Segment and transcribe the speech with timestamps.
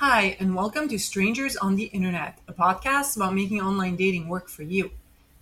[0.00, 4.48] Hi, and welcome to Strangers on the Internet, a podcast about making online dating work
[4.48, 4.92] for you.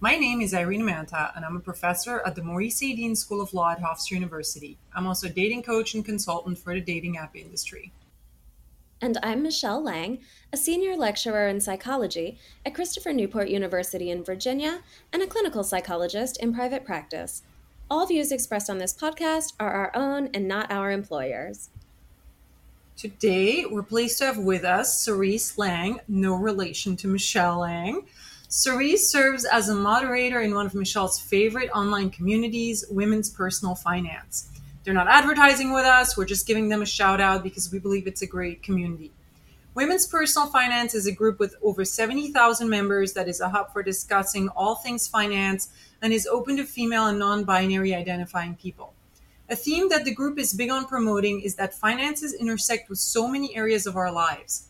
[0.00, 2.92] My name is Irina Manta, and I'm a professor at the Maurice A.
[2.92, 4.77] Dean School of Law at Hofstra University.
[4.92, 7.92] I'm also a dating coach and consultant for the dating app industry.
[9.00, 10.19] And I'm Michelle Lange,
[10.52, 12.36] a senior lecturer in psychology
[12.66, 14.80] at Christopher Newport University in Virginia
[15.12, 17.45] and a clinical psychologist in private practice.
[17.88, 21.70] All views expressed on this podcast are our own and not our employers.
[22.98, 28.05] Today, we're pleased to have with us Serise Lange, no relation to Michelle Lange.
[28.48, 34.50] Serise serves as a moderator in one of Michelle's favorite online communities, Women's Personal Finance.
[34.83, 38.09] They're not advertising with us, we're just giving them a shout out because we believe
[38.09, 39.12] it's a great community.
[39.75, 43.84] Women's Personal Finance is a group with over 70,000 members that is a hub for
[43.84, 45.69] discussing all things finance
[46.03, 48.92] and is open to female and non binary identifying people.
[49.50, 53.27] A theme that the group is big on promoting is that finances intersect with so
[53.27, 54.68] many areas of our lives.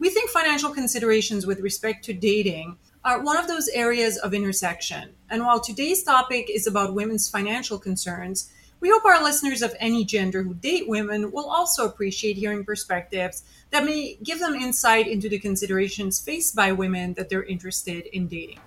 [0.00, 5.14] We think financial considerations with respect to dating are one of those areas of intersection.
[5.30, 10.04] And while today's topic is about women's financial concerns, we hope our listeners of any
[10.04, 15.28] gender who date women will also appreciate hearing perspectives that may give them insight into
[15.28, 18.58] the considerations faced by women that they're interested in dating.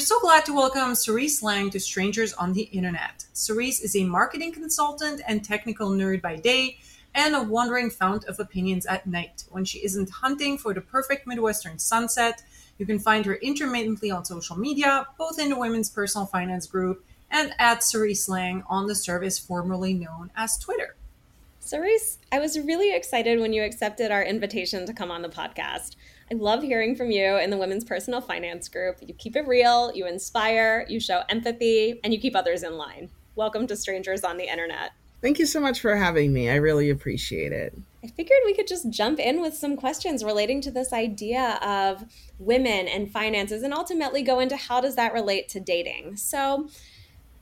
[0.00, 3.26] We're so glad to welcome Serise Lange to Strangers on the Internet.
[3.34, 6.78] Serise is a marketing consultant and technical nerd by day
[7.14, 9.44] and a wandering fount of opinions at night.
[9.50, 12.42] When she isn't hunting for the perfect Midwestern sunset,
[12.78, 17.04] you can find her intermittently on social media, both in the Women's Personal Finance group
[17.30, 20.96] and at Serise Lange on the service formerly known as Twitter.
[21.58, 25.94] Serise, I was really excited when you accepted our invitation to come on the podcast.
[26.32, 28.98] I love hearing from you in the Women's Personal Finance group.
[29.00, 33.10] You keep it real, you inspire, you show empathy, and you keep others in line.
[33.34, 34.92] Welcome to Strangers on the Internet.
[35.22, 36.48] Thank you so much for having me.
[36.48, 37.76] I really appreciate it.
[38.04, 42.04] I figured we could just jump in with some questions relating to this idea of
[42.38, 46.16] women and finances and ultimately go into how does that relate to dating.
[46.16, 46.68] So,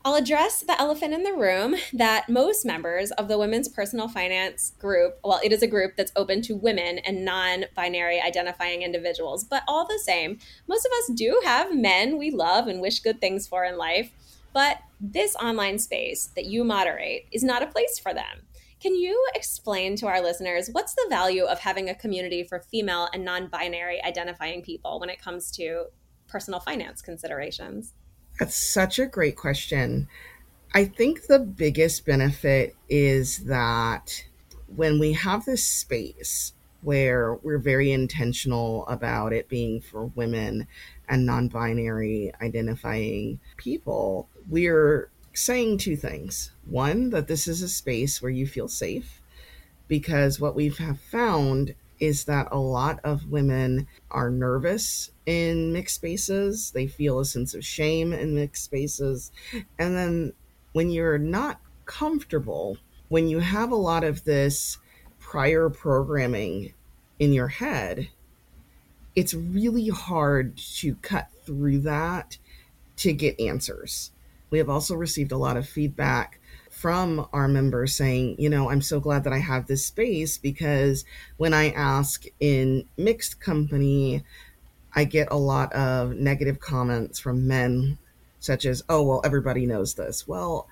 [0.04, 4.74] I'll address the elephant in the room that most members of the Women's Personal Finance
[4.78, 9.44] group, well, it is a group that's open to women and non binary identifying individuals,
[9.44, 10.38] but all the same,
[10.68, 14.10] most of us do have men we love and wish good things for in life.
[14.52, 18.46] But this online space that you moderate is not a place for them.
[18.80, 23.08] Can you explain to our listeners what's the value of having a community for female
[23.12, 25.86] and non binary identifying people when it comes to
[26.28, 27.94] personal finance considerations?
[28.38, 30.08] That's such a great question.
[30.74, 34.24] I think the biggest benefit is that
[34.66, 40.68] when we have this space where we're very intentional about it being for women
[41.08, 46.52] and non binary identifying people, we're saying two things.
[46.66, 49.20] One, that this is a space where you feel safe,
[49.88, 55.96] because what we have found is that a lot of women are nervous in mixed
[55.96, 56.70] spaces.
[56.70, 59.32] They feel a sense of shame in mixed spaces.
[59.78, 60.32] And then
[60.72, 62.78] when you're not comfortable,
[63.08, 64.78] when you have a lot of this
[65.18, 66.74] prior programming
[67.18, 68.08] in your head,
[69.16, 72.38] it's really hard to cut through that
[72.98, 74.12] to get answers.
[74.50, 76.40] We have also received a lot of feedback
[76.78, 81.04] from our members saying, you know, I'm so glad that I have this space because
[81.36, 84.22] when I ask in mixed company,
[84.94, 87.98] I get a lot of negative comments from men,
[88.38, 90.28] such as, oh, well, everybody knows this.
[90.28, 90.68] Well,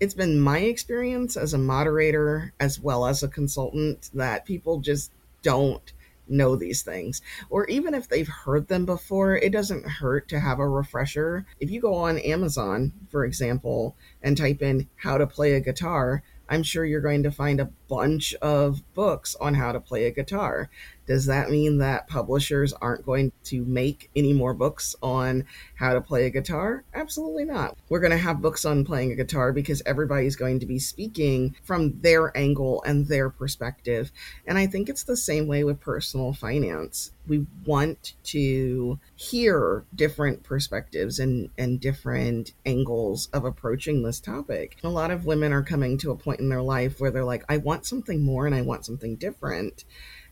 [0.00, 5.12] it's been my experience as a moderator as well as a consultant that people just
[5.42, 5.92] don't
[6.32, 7.22] know these things.
[7.50, 11.46] Or even if they've heard them before, it doesn't hurt to have a refresher.
[11.60, 16.22] If you go on Amazon, for example, and type in how to play a guitar,
[16.48, 20.10] I'm sure you're going to find a bunch of books on how to play a
[20.10, 20.70] guitar.
[21.06, 25.44] Does that mean that publishers aren't going to make any more books on
[25.74, 26.84] how to play a guitar?
[26.94, 27.76] Absolutely not.
[27.88, 31.56] We're going to have books on playing a guitar because everybody's going to be speaking
[31.64, 34.12] from their angle and their perspective.
[34.46, 37.10] And I think it's the same way with personal finance.
[37.26, 44.76] We want to hear different perspectives and, and different angles of approaching this topic.
[44.82, 47.44] A lot of women are coming to a point in their life where they're like,
[47.48, 49.84] I want something more and I want something different.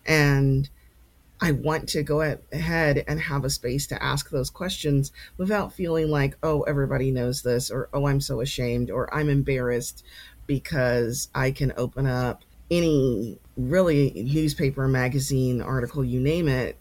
[0.07, 0.69] And
[1.41, 6.11] I want to go ahead and have a space to ask those questions without feeling
[6.11, 10.05] like, oh, everybody knows this, or oh, I'm so ashamed, or I'm embarrassed
[10.47, 16.79] because I can open up any really newspaper, magazine, article, you name it,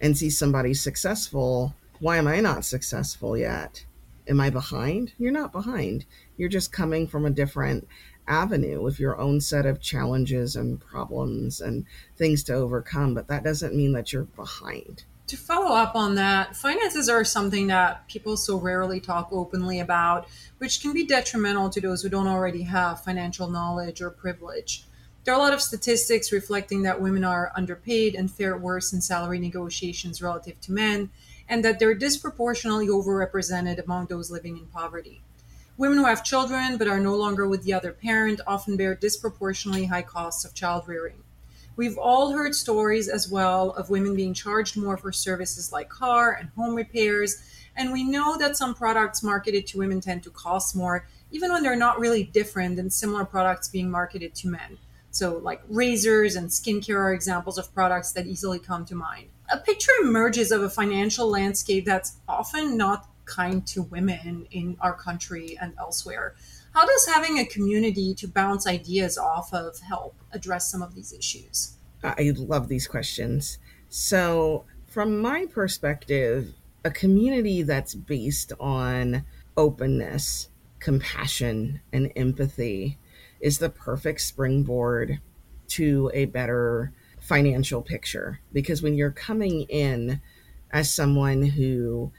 [0.00, 3.84] and see somebody successful why am I not successful yet?
[4.26, 5.12] Am I behind?
[5.18, 6.06] You're not behind.
[6.38, 7.86] You're just coming from a different
[8.30, 11.84] avenue with your own set of challenges and problems and
[12.16, 15.04] things to overcome, but that doesn't mean that you're behind.
[15.26, 20.28] To follow up on that, finances are something that people so rarely talk openly about,
[20.58, 24.84] which can be detrimental to those who don't already have financial knowledge or privilege.
[25.24, 29.00] There are a lot of statistics reflecting that women are underpaid and fare worse in
[29.02, 31.10] salary negotiations relative to men,
[31.48, 35.20] and that they're disproportionately overrepresented among those living in poverty.
[35.80, 39.86] Women who have children but are no longer with the other parent often bear disproportionately
[39.86, 41.22] high costs of child rearing.
[41.74, 46.36] We've all heard stories as well of women being charged more for services like car
[46.38, 47.42] and home repairs,
[47.74, 51.62] and we know that some products marketed to women tend to cost more, even when
[51.62, 54.76] they're not really different than similar products being marketed to men.
[55.10, 59.28] So, like razors and skincare are examples of products that easily come to mind.
[59.50, 64.94] A picture emerges of a financial landscape that's often not kind to women in our
[64.94, 66.34] country and elsewhere.
[66.74, 71.12] How does having a community to bounce ideas off of help address some of these
[71.12, 71.76] issues?
[72.02, 73.58] I love these questions.
[73.88, 76.54] So, from my perspective,
[76.84, 79.24] a community that's based on
[79.56, 80.48] openness,
[80.78, 82.98] compassion, and empathy
[83.40, 85.20] is the perfect springboard
[85.68, 88.40] to a better financial picture.
[88.52, 90.20] Because when you're coming in
[90.72, 92.12] as someone who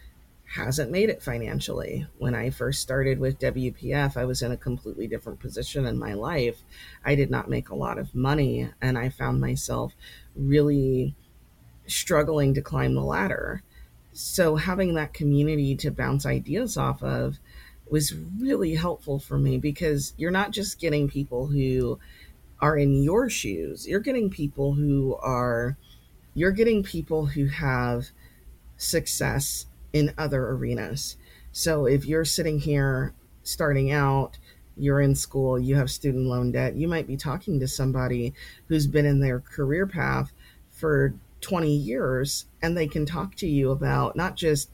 [0.54, 2.06] hasn't made it financially.
[2.18, 6.14] When I first started with WPF, I was in a completely different position in my
[6.14, 6.62] life.
[7.06, 9.94] I did not make a lot of money, and I found myself
[10.36, 11.16] really
[11.88, 13.64] struggling to climb the ladder.
[14.12, 17.40] So, having that community to bounce ideas off of
[17.90, 21.98] was really helpful for me because you're not just getting people who
[22.60, 25.78] are in your shoes, you're getting people who are,
[26.34, 28.08] you're getting people who have
[28.76, 31.18] success in other arenas.
[31.52, 34.38] So if you're sitting here starting out,
[34.78, 38.34] you're in school, you have student loan debt, you might be talking to somebody
[38.68, 40.32] who's been in their career path
[40.72, 44.70] for 20 years and they can talk to you about not just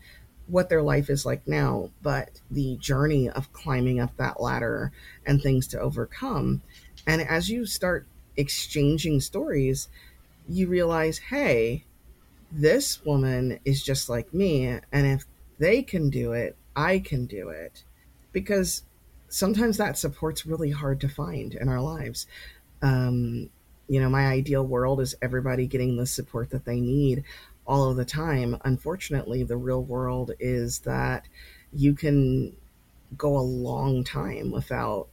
[0.47, 4.91] what their life is like now, but the journey of climbing up that ladder
[5.25, 6.61] and things to overcome.
[7.05, 8.05] And as you start
[8.37, 9.89] exchanging stories,
[10.47, 11.83] you realize, hey,
[12.51, 14.65] this woman is just like me.
[14.65, 15.25] And if
[15.59, 17.83] they can do it, I can do it.
[18.31, 18.83] Because
[19.29, 22.27] sometimes that support's really hard to find in our lives.
[22.81, 23.49] Um,
[23.88, 27.23] you know, my ideal world is everybody getting the support that they need
[27.65, 28.57] all of the time.
[28.63, 31.27] Unfortunately, the real world is that
[31.73, 32.55] you can
[33.17, 35.07] go a long time without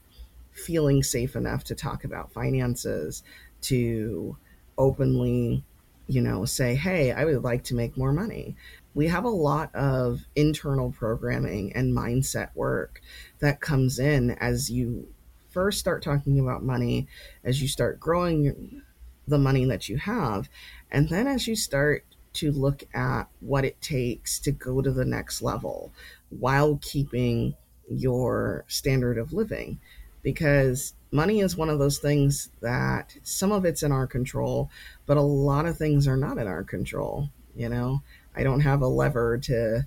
[0.52, 3.22] feeling safe enough to talk about finances,
[3.60, 4.36] to
[4.78, 5.64] openly
[6.06, 8.56] you know, say, hey, I would like to make more money.
[8.94, 13.00] We have a lot of internal programming and mindset work
[13.40, 15.08] that comes in as you
[15.50, 17.06] first start talking about money,
[17.42, 18.82] as you start growing
[19.26, 20.48] the money that you have,
[20.90, 25.04] and then as you start to look at what it takes to go to the
[25.04, 25.92] next level
[26.30, 27.54] while keeping
[27.88, 29.78] your standard of living.
[30.22, 34.68] Because money is one of those things that some of it's in our control,
[35.06, 37.30] but a lot of things are not in our control.
[37.54, 38.02] You know,
[38.34, 39.86] I don't have a lever to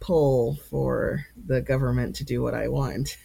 [0.00, 3.18] pull for the government to do what I want.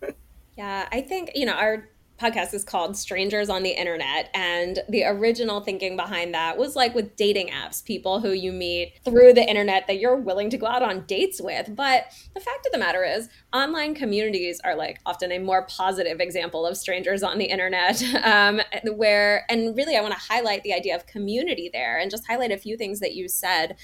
[0.58, 1.88] yeah, I think, you know, our
[2.24, 4.30] podcast is called Strangers on the Internet.
[4.34, 8.94] And the original thinking behind that was like with dating apps, people who you meet
[9.04, 11.74] through the internet that you're willing to go out on dates with.
[11.76, 16.20] But the fact of the matter is, online communities are like often a more positive
[16.20, 18.60] example of strangers on the internet, um,
[18.96, 22.52] where, and really, I want to highlight the idea of community there and just highlight
[22.52, 23.76] a few things that you said.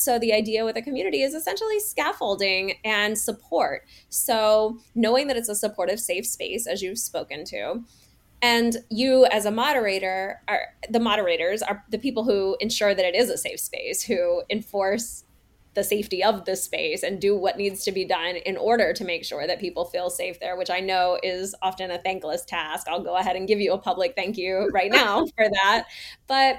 [0.00, 3.82] So, the idea with a community is essentially scaffolding and support.
[4.08, 7.82] So, knowing that it's a supportive, safe space, as you've spoken to,
[8.42, 13.14] and you as a moderator are the moderators are the people who ensure that it
[13.14, 15.24] is a safe space who enforce
[15.74, 19.04] the safety of the space and do what needs to be done in order to
[19.04, 22.86] make sure that people feel safe there which i know is often a thankless task
[22.88, 25.84] i'll go ahead and give you a public thank you right now for that
[26.26, 26.56] but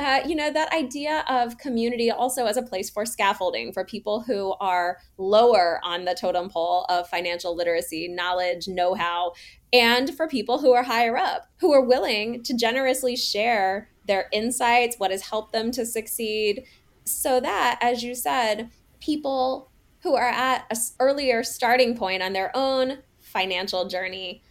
[0.00, 4.20] uh, you know, that idea of community also as a place for scaffolding for people
[4.20, 9.32] who are lower on the totem pole of financial literacy, knowledge, know how,
[9.72, 14.96] and for people who are higher up, who are willing to generously share their insights,
[14.98, 16.64] what has helped them to succeed,
[17.04, 19.70] so that, as you said, people
[20.02, 24.42] who are at an earlier starting point on their own financial journey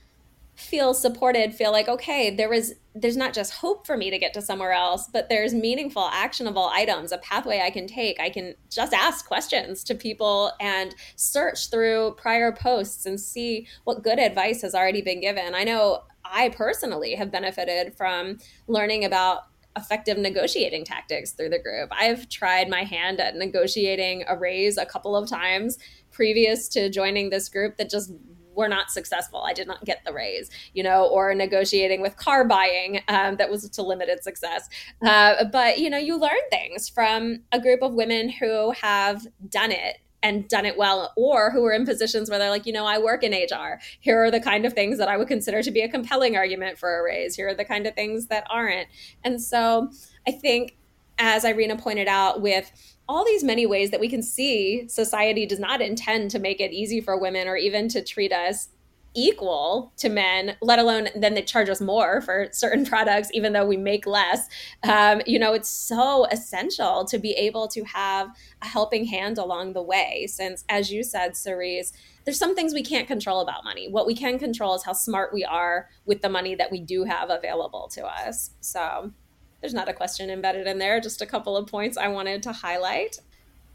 [0.57, 4.33] feel supported feel like okay there is there's not just hope for me to get
[4.33, 8.55] to somewhere else but there's meaningful actionable items a pathway i can take i can
[8.67, 14.63] just ask questions to people and search through prior posts and see what good advice
[14.63, 19.43] has already been given i know i personally have benefited from learning about
[19.77, 21.89] effective negotiating tactics through the group.
[21.91, 25.77] I've tried my hand at negotiating a raise a couple of times
[26.09, 28.11] previous to joining this group that just
[28.57, 29.43] were not successful.
[29.43, 33.49] I did not get the raise, you know, or negotiating with car buying um, that
[33.49, 34.67] was to limited success.
[35.05, 39.71] Uh, but, you know, you learn things from a group of women who have done
[39.71, 42.87] it and done it well or who are in positions where they're like you know
[42.87, 45.69] i work in hr here are the kind of things that i would consider to
[45.69, 48.87] be a compelling argument for a raise here are the kind of things that aren't
[49.23, 49.87] and so
[50.27, 50.75] i think
[51.19, 52.71] as irina pointed out with
[53.09, 56.71] all these many ways that we can see society does not intend to make it
[56.71, 58.69] easy for women or even to treat us
[59.17, 63.65] equal to men, let alone then they charge us more for certain products, even though
[63.65, 64.47] we make less.
[64.83, 68.29] Um, you know, it's so essential to be able to have
[68.61, 70.27] a helping hand along the way.
[70.29, 71.93] Since, as you said, Serise,
[72.25, 73.89] there's some things we can't control about money.
[73.89, 77.03] What we can control is how smart we are with the money that we do
[77.03, 78.51] have available to us.
[78.61, 79.13] So,
[79.61, 82.51] there's not a question embedded in there, just a couple of points I wanted to
[82.51, 83.19] highlight.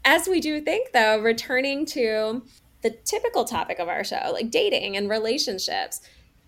[0.05, 2.43] As we do think, though, returning to
[2.81, 6.01] the typical topic of our show, like dating and relationships,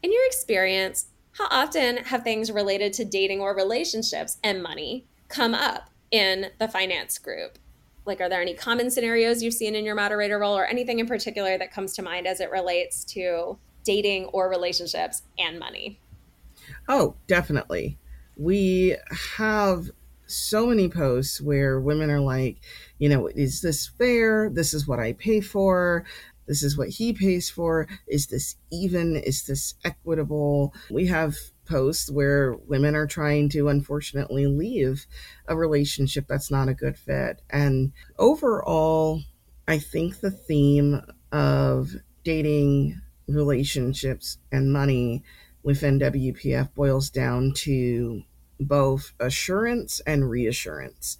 [0.04, 5.54] in your experience, how often have things related to dating or relationships and money come
[5.54, 7.58] up in the finance group?
[8.06, 11.08] Like, are there any common scenarios you've seen in your moderator role or anything in
[11.08, 16.00] particular that comes to mind as it relates to dating or relationships and money?
[16.88, 17.98] Oh, definitely
[18.36, 18.96] we
[19.38, 19.90] have
[20.28, 22.58] so many posts where women are like,
[22.98, 24.50] you know, is this fair?
[24.50, 26.06] This is what I pay for.
[26.48, 27.88] This is what he pays for.
[28.08, 29.16] Is this even?
[29.16, 30.74] Is this equitable?
[30.92, 35.06] We have posts where women are trying to unfortunately leave
[35.48, 37.42] a relationship that's not a good fit.
[37.50, 39.22] And overall,
[39.68, 41.02] I think the theme
[41.32, 45.24] of dating, relationships, and money
[45.66, 48.22] within WPF boils down to
[48.60, 51.18] both assurance and reassurance.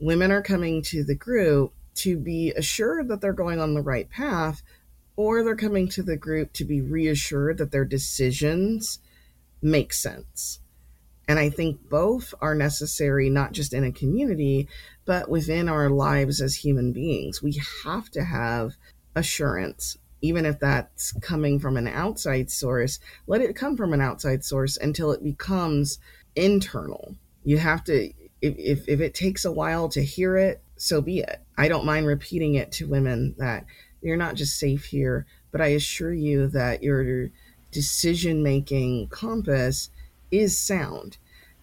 [0.00, 4.10] Women are coming to the group to be assured that they're going on the right
[4.10, 4.62] path,
[5.14, 8.98] or they're coming to the group to be reassured that their decisions
[9.62, 10.58] make sense.
[11.28, 14.68] And I think both are necessary, not just in a community,
[15.04, 17.40] but within our lives as human beings.
[17.40, 18.72] We have to have
[19.14, 24.44] assurance even if that's coming from an outside source, let it come from an outside
[24.44, 25.98] source until it becomes
[26.36, 27.14] internal.
[27.44, 28.12] You have to,
[28.42, 31.40] if, if, if it takes a while to hear it, so be it.
[31.56, 33.64] I don't mind repeating it to women that
[34.02, 37.30] you're not just safe here, but I assure you that your
[37.70, 39.90] decision making compass
[40.30, 41.18] is sound.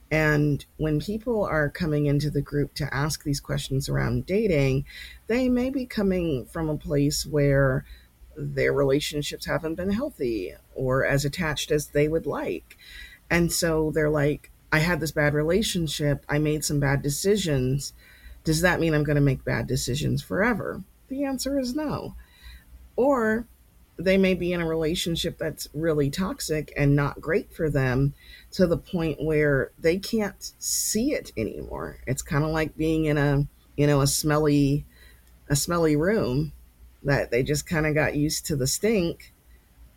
[0.10, 4.86] And when people are coming into the group to ask these questions around dating,
[5.28, 7.86] they may be coming from a place where
[8.38, 12.78] their relationships haven't been healthy or as attached as they would like.
[13.30, 16.24] And so they're like, I had this bad relationship.
[16.30, 17.94] I made some bad decisions.
[18.44, 20.84] Does that mean I'm going to make bad decisions forever?
[21.10, 22.16] The answer is no.
[22.96, 23.48] Or
[23.98, 28.14] they may be in a relationship that's really toxic and not great for them
[28.52, 31.98] to the point where they can't see it anymore.
[32.06, 34.86] It's kind of like being in a, you know, a smelly
[35.50, 36.52] a smelly room
[37.04, 39.34] that they just kind of got used to the stink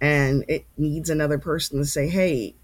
[0.00, 2.54] and it needs another person to say, hey,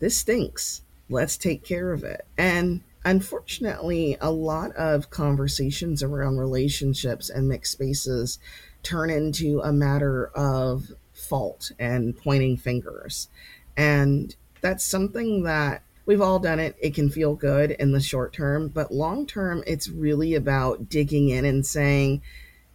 [0.00, 0.82] this stinks.
[1.08, 2.26] Let's take care of it.
[2.36, 8.38] And unfortunately, a lot of conversations around relationships and mixed spaces
[8.82, 13.28] turn into a matter of fault and pointing fingers.
[13.76, 16.76] And that's something that we've all done it.
[16.80, 21.30] It can feel good in the short term, but long term, it's really about digging
[21.30, 22.22] in and saying,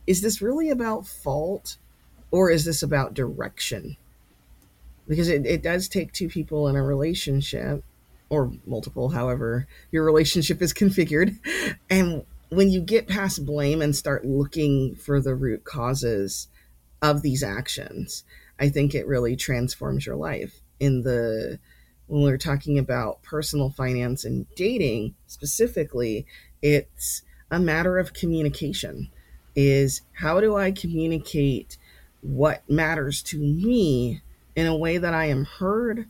[0.10, 1.78] is this really about fault
[2.32, 3.96] or is this about direction?
[5.08, 7.84] Because it, it does take two people in a relationship
[8.28, 11.38] or multiple, however your relationship is configured.
[11.92, 16.48] And when you get past blame and start looking for the root causes
[17.04, 18.24] of these actions,
[18.60, 20.60] I think it really transforms your life.
[20.80, 21.60] In the
[22.08, 26.26] when we're talking about personal finance and dating specifically,
[26.64, 29.12] it's a matter of communication
[29.56, 31.78] is how do I communicate
[32.22, 34.22] what matters to me
[34.56, 36.08] in a way that I am heard,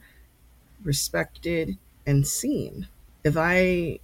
[0.83, 2.87] respected, and seen?
[3.23, 3.99] If I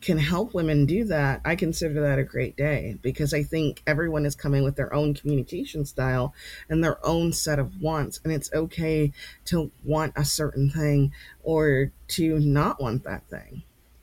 [0.00, 4.24] can help women do that, I consider that a great day because I think everyone
[4.26, 6.34] is coming with their own communication style
[6.68, 8.20] and their own set of wants.
[8.22, 9.12] And it's okay
[9.46, 13.62] to want a certain thing or to not want that thing.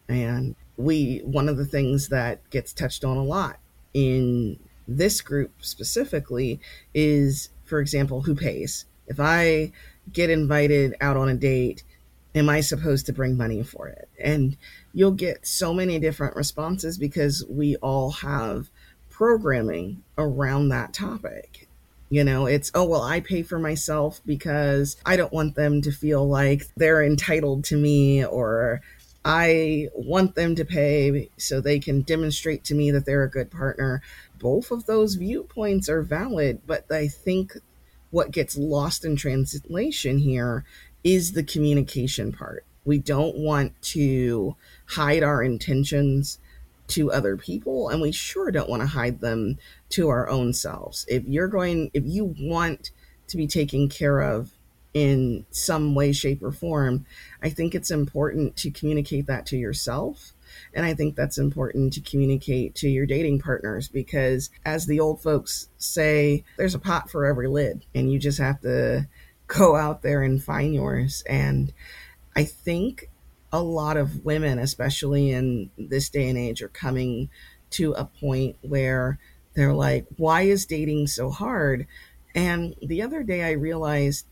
[0.10, 3.60] And we, one of the things that gets touched on a lot
[3.94, 6.60] in this group specifically
[6.94, 8.86] is, for example, who pays.
[9.08, 9.72] If I
[10.12, 11.84] get invited out on a date,
[12.34, 14.10] am I supposed to bring money for it?
[14.20, 14.58] And
[14.94, 18.70] you'll get so many different responses because we all have
[19.10, 21.68] programming around that topic.
[22.10, 25.92] You know, it's, oh, well, I pay for myself because I don't want them to
[25.92, 28.82] feel like they're entitled to me, or
[29.26, 33.50] I want them to pay so they can demonstrate to me that they're a good
[33.50, 34.04] partner.
[34.40, 37.58] Both of those viewpoints are valid, but I think
[38.12, 40.64] what gets lost in translation here
[41.04, 42.66] is the communication part.
[42.86, 44.56] We don't want to
[44.86, 46.38] hide our intentions
[46.90, 49.58] to other people, and we sure don't want to hide them
[49.90, 51.04] to our own selves.
[51.10, 52.92] If you're going, if you want
[53.28, 54.52] to be taken care of
[54.96, 57.06] in some way, shape, or form,
[57.44, 60.32] I think it's important to communicate that to yourself.
[60.74, 65.22] And I think that's important to communicate to your dating partners because, as the old
[65.22, 69.10] folks say, there's a pot for every lid, and you just have to
[69.48, 71.24] go out there and find yours.
[71.28, 71.74] And
[72.34, 73.10] I think
[73.52, 77.30] a lot of women, especially in this day and age, are coming
[77.72, 79.20] to a point where
[79.56, 81.86] they're like, why is dating so hard?
[82.34, 84.26] And the other day I realized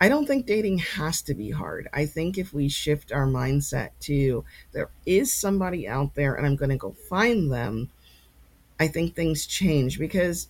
[0.00, 1.88] I don't think dating has to be hard.
[1.92, 6.56] I think if we shift our mindset to there is somebody out there and I'm
[6.56, 7.90] going to go find them,
[8.78, 10.48] I think things change because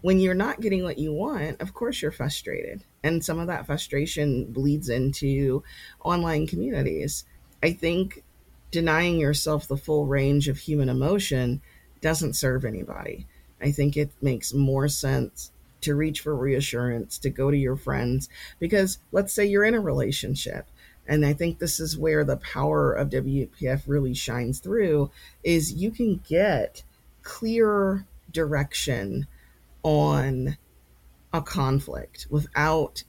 [0.00, 2.82] when you're not getting what you want, of course you're frustrated.
[3.04, 5.62] And some of that frustration bleeds into
[6.00, 7.24] online communities.
[7.62, 8.24] I think
[8.72, 11.60] denying yourself the full range of human emotion
[12.00, 13.28] doesn't serve anybody.
[13.60, 15.51] I think it makes more sense
[15.82, 19.80] to reach for reassurance, to go to your friends, because let's say you're in a
[19.80, 20.66] relationship.
[21.06, 25.10] And I think this is where the power of WPF really shines through
[25.42, 26.82] is you can get
[27.22, 29.26] clear direction
[29.82, 30.56] on
[31.32, 33.02] a conflict without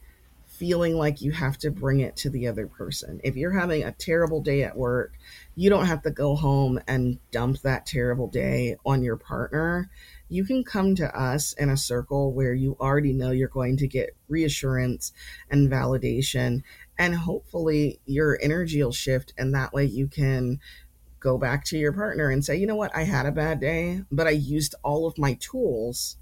[0.47, 3.19] feeling like you have to bring it to the other person.
[3.23, 5.13] If you're having a terrible day at work,
[5.55, 9.89] you don't have to go home and dump that terrible day on your partner.
[10.33, 13.87] You can come to us in a circle where you already know you're going to
[13.87, 15.13] get reassurance
[15.47, 16.63] and validation,
[16.97, 20.59] and hopefully your energy will shift, and that way you can
[21.19, 24.01] go back to your partner and say, you know what, I had a bad day,
[24.11, 26.17] but I used all of my tools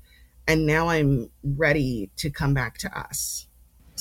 [0.46, 3.48] and now I'm ready to come back to us.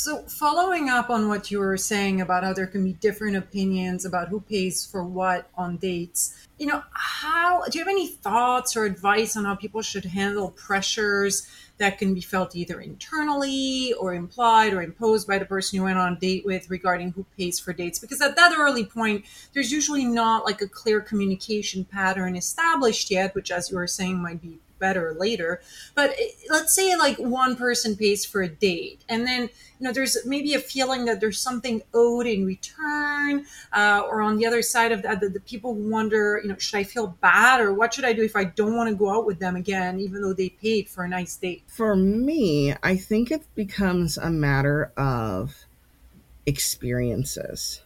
[0.02, 4.06] So, following up on what you were saying about how there can be different opinions
[4.06, 8.78] about who pays for what on dates, you know, how do you have any thoughts
[8.78, 14.14] or advice on how people should handle pressures that can be felt either internally or
[14.14, 17.58] implied or imposed by the person you went on a date with regarding who pays
[17.58, 17.98] for dates?
[17.98, 23.34] Because at that early point, there's usually not like a clear communication pattern established yet,
[23.34, 25.60] which, as you were saying, might be better later.
[25.94, 26.16] But
[26.48, 30.54] let's say like one person pays for a date, and then you know there's maybe
[30.54, 35.02] a feeling that there's something owed in return, uh, or on the other side of
[35.02, 38.12] that, the, the people wonder, you know, should I feel bad or what should I
[38.12, 40.88] do if I don't want to go out with them again, even though they paid
[40.88, 41.62] for a nice date?
[41.68, 45.64] For me, I think it becomes a matter of
[46.46, 47.82] experiences.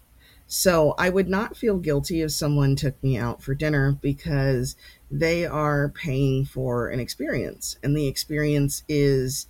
[0.47, 4.77] So I would not feel guilty if someone took me out for dinner because
[5.15, 7.79] they are paying for an experience.
[7.85, 9.47] And the experience is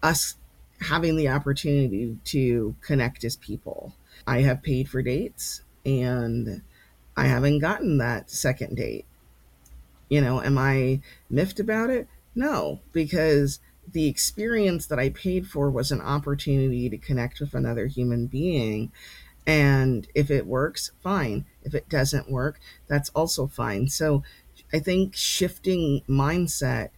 [0.00, 0.36] us
[0.80, 3.96] having the opportunity to connect as people.
[4.28, 6.62] I have paid for dates and
[7.16, 9.06] I haven't gotten that second date.
[10.08, 12.06] You know, am I miffed about it?
[12.36, 13.58] No, because
[13.90, 18.92] the experience that I paid for was an opportunity to connect with another human being
[19.48, 21.46] and if it works, fine.
[21.62, 23.88] If it doesn't work, that's also fine.
[23.88, 24.22] So
[24.72, 26.90] I think shifting mindset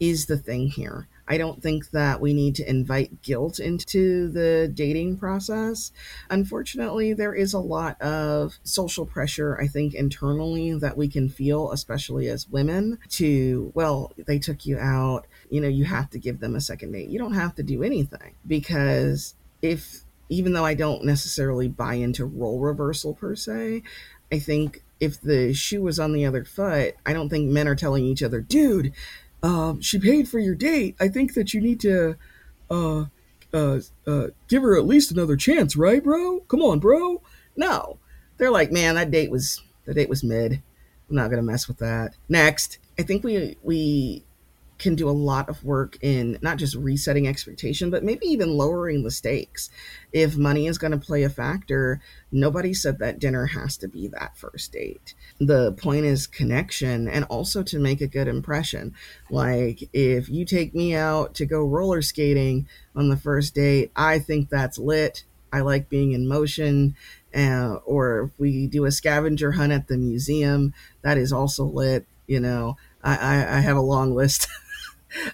[0.00, 1.08] is the thing here.
[1.30, 5.92] I don't think that we need to invite guilt into the dating process.
[6.30, 11.70] Unfortunately, there is a lot of social pressure, I think, internally that we can feel,
[11.70, 16.40] especially as women, to, well, they took you out, you know, you have to give
[16.40, 17.10] them a second date.
[17.10, 22.24] You don't have to do anything because if even though I don't necessarily buy into
[22.24, 23.82] role reversal per se,
[24.30, 27.74] I think if the shoe was on the other foot, I don't think men are
[27.74, 28.92] telling each other, dude,
[29.42, 30.96] um, she paid for your date.
[30.98, 32.16] I think that you need to
[32.70, 33.04] uh,
[33.52, 36.40] uh, uh, give her at least another chance, right, bro?
[36.40, 37.22] Come on, bro.
[37.56, 37.98] No,
[38.36, 40.62] they're like, man, that date was the date was mid.
[41.08, 42.14] I'm not to mess with that.
[42.28, 44.24] Next, I think we we
[44.78, 49.02] can do a lot of work in not just resetting expectation, but maybe even lowering
[49.02, 49.70] the stakes.
[50.12, 54.08] If money is going to play a factor, nobody said that dinner has to be
[54.08, 55.14] that first date.
[55.40, 58.94] The point is connection and also to make a good impression.
[59.30, 64.18] Like if you take me out to go roller skating on the first date, I
[64.18, 65.24] think that's lit.
[65.52, 66.94] I like being in motion.
[67.34, 72.06] Uh, or if we do a scavenger hunt at the museum, that is also lit.
[72.26, 74.46] You know, I, I, I have a long list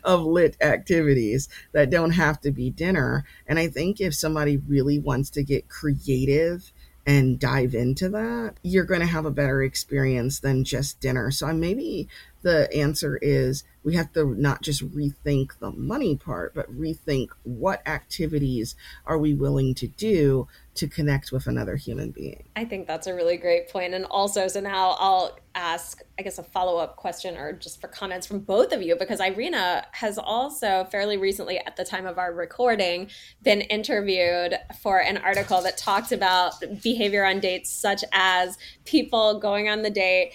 [0.02, 3.24] of lit activities that don't have to be dinner.
[3.46, 6.72] And I think if somebody really wants to get creative
[7.06, 11.30] and dive into that, you're going to have a better experience than just dinner.
[11.30, 12.08] So I maybe
[12.44, 17.86] the answer is we have to not just rethink the money part, but rethink what
[17.86, 18.76] activities
[19.06, 22.44] are we willing to do to connect with another human being.
[22.54, 23.94] I think that's a really great point.
[23.94, 27.88] And also, so now I'll ask, I guess, a follow up question or just for
[27.88, 32.18] comments from both of you, because Irina has also fairly recently, at the time of
[32.18, 33.08] our recording,
[33.42, 36.52] been interviewed for an article that talks about
[36.82, 40.32] behavior on dates, such as people going on the date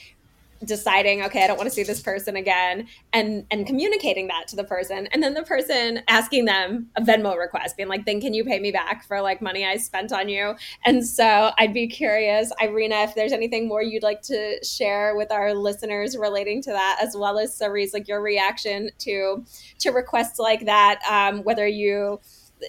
[0.65, 4.55] deciding okay i don't want to see this person again and and communicating that to
[4.55, 8.33] the person and then the person asking them a venmo request being like then can
[8.33, 10.55] you pay me back for like money i spent on you?
[10.85, 15.31] And so i'd be curious irina if there's anything more you'd like to share with
[15.31, 19.45] our listeners relating to that as well as Serise, like your reaction to
[19.79, 22.19] to requests like that um, whether you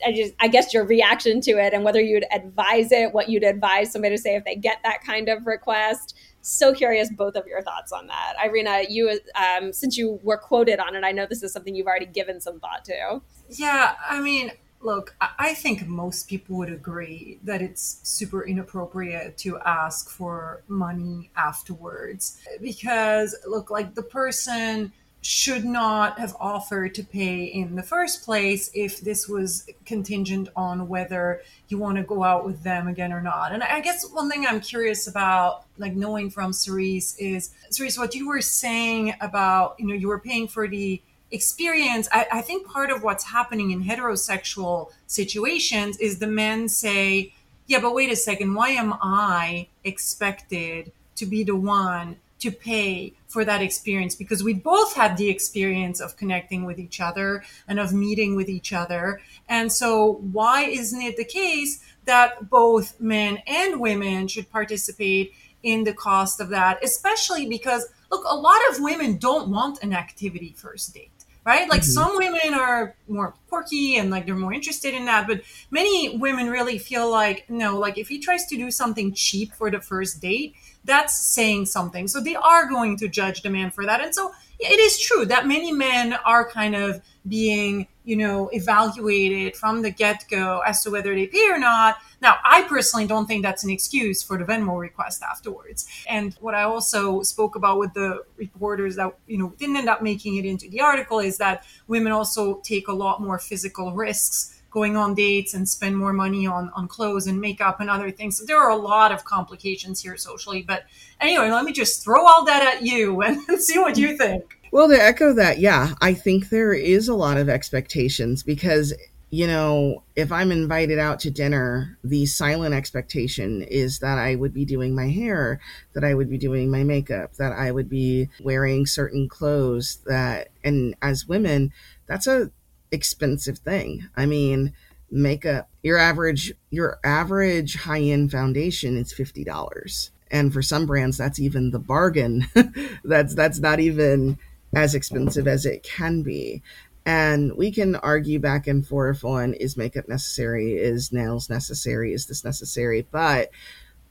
[0.07, 3.44] I just I guess your reaction to it and whether you'd advise it, what you'd
[3.44, 7.46] advise somebody to say if they get that kind of request so curious both of
[7.46, 8.35] your thoughts on that.
[8.42, 11.87] Irina you um, since you were quoted on it i know this is something you've
[11.87, 13.20] already given some thought to.
[13.48, 19.59] Yeah i mean look i think most people would agree that it's super inappropriate to
[19.59, 24.90] ask for money afterwards because look like the person
[25.22, 30.88] should not have offered to pay in the first place if this was contingent on
[30.88, 33.52] whether you want to go out with them again or not.
[33.52, 38.14] And I guess one thing I'm curious about, like knowing from Serise, is Serise, what
[38.14, 42.09] you were saying about, you know, you were paying for the experience.
[42.12, 47.35] I, I think part of what's happening in heterosexual situations is the men say,
[47.66, 53.12] yeah, but wait a second, why am I expected to be the one to pay
[53.29, 57.79] for that experience because we both had the experience of connecting with each other and
[57.79, 59.20] of meeting with each other.
[59.48, 65.85] And so, why isn't it the case that both men and women should participate in
[65.85, 66.83] the cost of that?
[66.83, 71.11] Especially because, look, a lot of women don't want an activity first date
[71.44, 71.68] right?
[71.68, 71.90] Like mm-hmm.
[71.90, 76.50] some women are more quirky and like they're more interested in that, but many women
[76.50, 80.20] really feel like no, like if he tries to do something cheap for the first
[80.20, 82.09] date, that's saying something.
[82.09, 84.01] So they are going to judge the man for that.
[84.01, 89.57] And so it is true that many men are kind of being, you know, evaluated
[89.57, 91.97] from the get go as to whether they pay or not.
[92.21, 95.87] Now, I personally don't think that's an excuse for the Venmo request afterwards.
[96.09, 100.03] And what I also spoke about with the reporters that, you know, didn't end up
[100.03, 104.60] making it into the article is that women also take a lot more physical risks
[104.70, 108.38] going on dates and spend more money on on clothes and makeup and other things.
[108.38, 110.62] So there are a lot of complications here socially.
[110.62, 110.85] But
[111.20, 114.59] anyway, let me just throw all that at you and, and see what you think.
[114.72, 118.94] Well, to echo that, yeah, I think there is a lot of expectations because
[119.33, 124.52] you know, if I'm invited out to dinner, the silent expectation is that I would
[124.52, 125.61] be doing my hair,
[125.92, 130.48] that I would be doing my makeup, that I would be wearing certain clothes that
[130.64, 131.72] and as women,
[132.06, 132.50] that's a
[132.92, 134.09] expensive thing.
[134.16, 134.72] I mean,
[135.11, 140.11] makeup, your average your average high-end foundation is $50.
[140.31, 142.46] And for some brands that's even the bargain.
[143.05, 144.38] that's that's not even
[144.74, 146.62] as expensive as it can be.
[147.07, 152.26] And we can argue back and forth on is makeup necessary, is nails necessary, is
[152.26, 153.07] this necessary?
[153.11, 153.50] But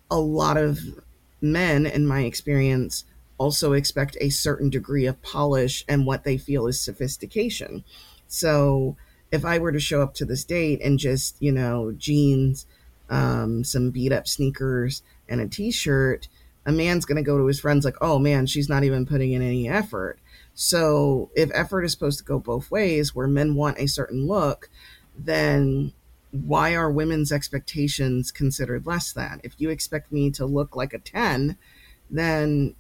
[0.10, 0.80] a lot of
[1.40, 3.06] men, in my experience,
[3.38, 7.84] also expect a certain degree of polish and what they feel is sophistication.
[8.30, 8.96] So
[9.32, 12.66] if I were to show up to this date and just, you know, jeans,
[13.10, 16.30] um, some beat up sneakers, and a t shirt,
[16.66, 19.34] a man's going to go to his friends like, oh man, she's not even putting
[19.34, 20.20] in any effort.
[20.54, 24.70] So if effort is supposed to go both ways, where men want a certain look,
[25.18, 25.94] then
[26.32, 29.42] why are women's expectations considered less than?
[29.44, 31.58] If you expect me to look like a 10,
[32.12, 32.76] then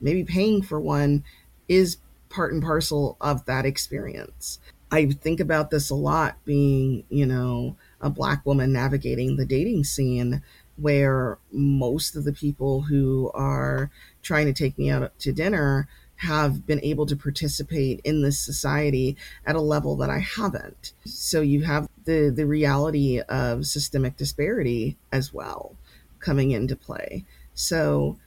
[0.00, 1.24] maybe paying for one
[1.68, 1.96] is
[2.28, 4.60] part and parcel of that experience.
[4.90, 9.84] I think about this a lot being, you know, a black woman navigating the dating
[9.84, 10.42] scene.
[10.76, 13.90] where most of the people who are
[14.22, 19.16] trying to take me out to dinner have been able to participate in this society
[19.46, 20.92] at a level that I haven't.
[21.06, 25.76] So you have the the reality of systemic disparity as well
[26.20, 27.24] coming into play.
[27.54, 28.18] So,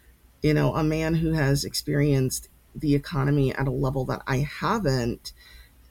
[0.42, 5.34] you know, a man who has experienced the economy at a level that I haven't,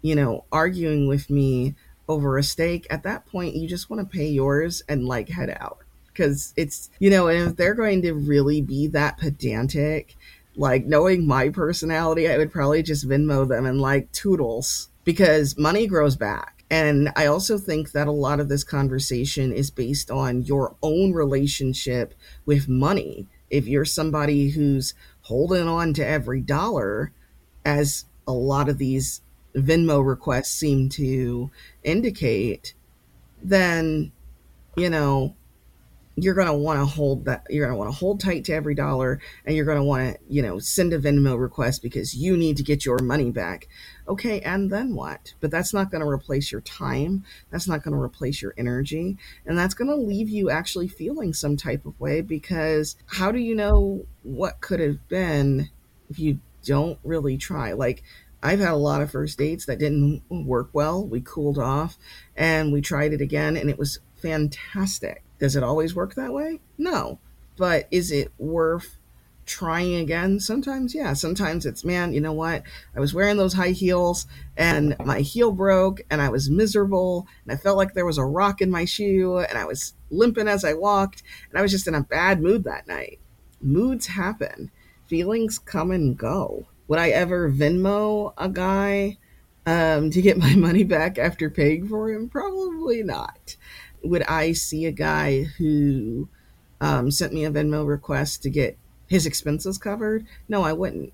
[0.02, 1.74] you know, arguing with me
[2.08, 5.56] over a steak, at that point you just want to pay yours and like head
[5.61, 5.78] out.
[6.06, 10.16] Because it's, you know, and if they're going to really be that pedantic
[10.58, 15.87] like knowing my personality, I would probably just Venmo them and like toodles because money
[15.87, 16.64] grows back.
[16.70, 21.12] And I also think that a lot of this conversation is based on your own
[21.12, 22.12] relationship
[22.44, 23.26] with money.
[23.48, 27.12] If you're somebody who's holding on to every dollar,
[27.64, 29.22] as a lot of these
[29.54, 31.50] Venmo requests seem to
[31.82, 32.74] indicate,
[33.42, 34.12] then,
[34.76, 35.34] you know,
[36.20, 38.52] you're going to want to hold that you're going to want to hold tight to
[38.52, 42.14] every dollar and you're going to want to you know send a venmo request because
[42.14, 43.68] you need to get your money back.
[44.08, 45.34] Okay and then what?
[45.40, 49.16] But that's not going to replace your time that's not going to replace your energy
[49.46, 53.38] and that's going to leave you actually feeling some type of way because how do
[53.38, 55.70] you know what could have been
[56.11, 57.72] if you don't really try?
[57.72, 58.02] Like
[58.42, 61.07] I've had a lot of first dates that didn't work well.
[61.07, 61.98] We cooled off
[62.37, 66.61] and we tried it again and it was fantastic does it always work that way?
[66.77, 67.18] No.
[67.57, 68.98] But is it worth
[69.46, 70.40] trying again?
[70.40, 71.12] Sometimes, yeah.
[71.12, 72.62] Sometimes it's, man, you know what?
[72.94, 77.53] I was wearing those high heels and my heel broke and I was miserable and
[77.53, 80.64] I felt like there was a rock in my shoe and I was limping as
[80.64, 83.20] I walked and I was just in a bad mood that night.
[83.61, 84.70] Moods happen,
[85.07, 86.66] feelings come and go.
[86.88, 89.18] Would I ever Venmo a guy
[89.66, 92.29] um, to get my money back after paying for him?
[92.29, 93.57] Probably not
[94.03, 96.29] would I see a guy who
[96.81, 100.27] um, sent me a Venmo request to get his expenses covered?
[100.48, 101.12] No, I wouldn't.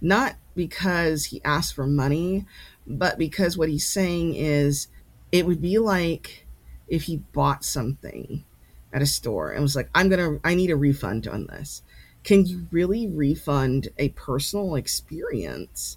[0.00, 2.46] Not because he asked for money,
[2.86, 4.88] but because what he's saying is
[5.32, 6.46] it would be like
[6.88, 8.44] if he bought something
[8.92, 11.82] at a store and was like, I'm going to, I need a refund on this.
[12.22, 15.96] Can you really refund a personal experience?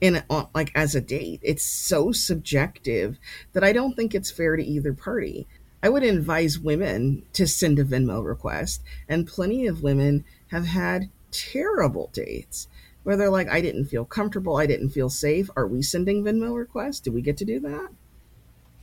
[0.00, 0.20] in
[0.52, 3.18] like as a date it's so subjective
[3.52, 5.46] that i don't think it's fair to either party
[5.82, 8.82] I would advise women to send a Venmo request.
[9.08, 12.68] And plenty of women have had terrible dates
[13.02, 14.56] where they're like, I didn't feel comfortable.
[14.56, 15.50] I didn't feel safe.
[15.56, 17.00] Are we sending Venmo requests?
[17.00, 17.88] Do we get to do that?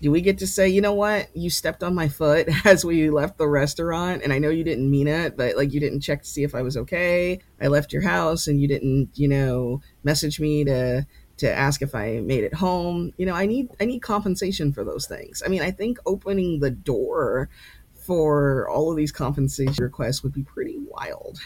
[0.01, 1.35] Do we get to say, you know what?
[1.35, 4.89] You stepped on my foot as we left the restaurant, and I know you didn't
[4.89, 7.39] mean it, but like you didn't check to see if I was okay.
[7.62, 11.05] I left your house and you didn't, you know, message me to
[11.38, 13.13] to ask if I made it home.
[13.17, 15.41] You know, I need I need compensation for those things.
[15.45, 17.49] I mean, I think opening the door
[17.93, 21.39] for all of these compensation requests would be pretty wild.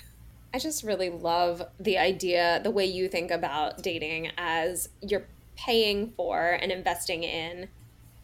[0.53, 6.11] I just really love the idea, the way you think about dating as you're paying
[6.11, 7.69] for and investing in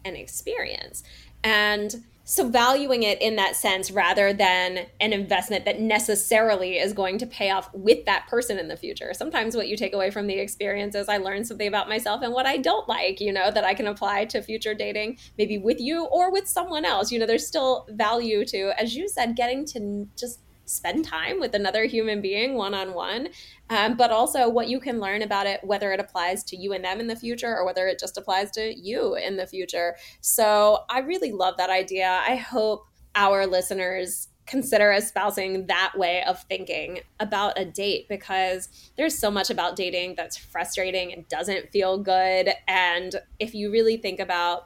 [0.04, 1.02] an experience.
[1.42, 7.18] And so valuing it in that sense rather than an investment that necessarily is going
[7.18, 10.28] to pay off with that person in the future sometimes what you take away from
[10.28, 13.50] the experience is i learned something about myself and what i don't like you know
[13.50, 17.18] that i can apply to future dating maybe with you or with someone else you
[17.18, 20.38] know there's still value to as you said getting to just
[20.70, 23.28] spend time with another human being one on one,
[23.70, 26.84] Um, but also what you can learn about it, whether it applies to you and
[26.84, 29.96] them in the future or whether it just applies to you in the future.
[30.20, 32.20] So I really love that idea.
[32.26, 39.16] I hope our listeners consider espousing that way of thinking about a date because there's
[39.16, 42.50] so much about dating that's frustrating and doesn't feel good.
[42.66, 44.64] And if you really think about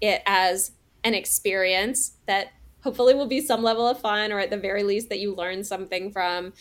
[0.00, 0.70] it as
[1.02, 2.52] an experience that
[2.84, 5.64] hopefully will be some level of fun or at the very least that you learn
[5.64, 6.52] something from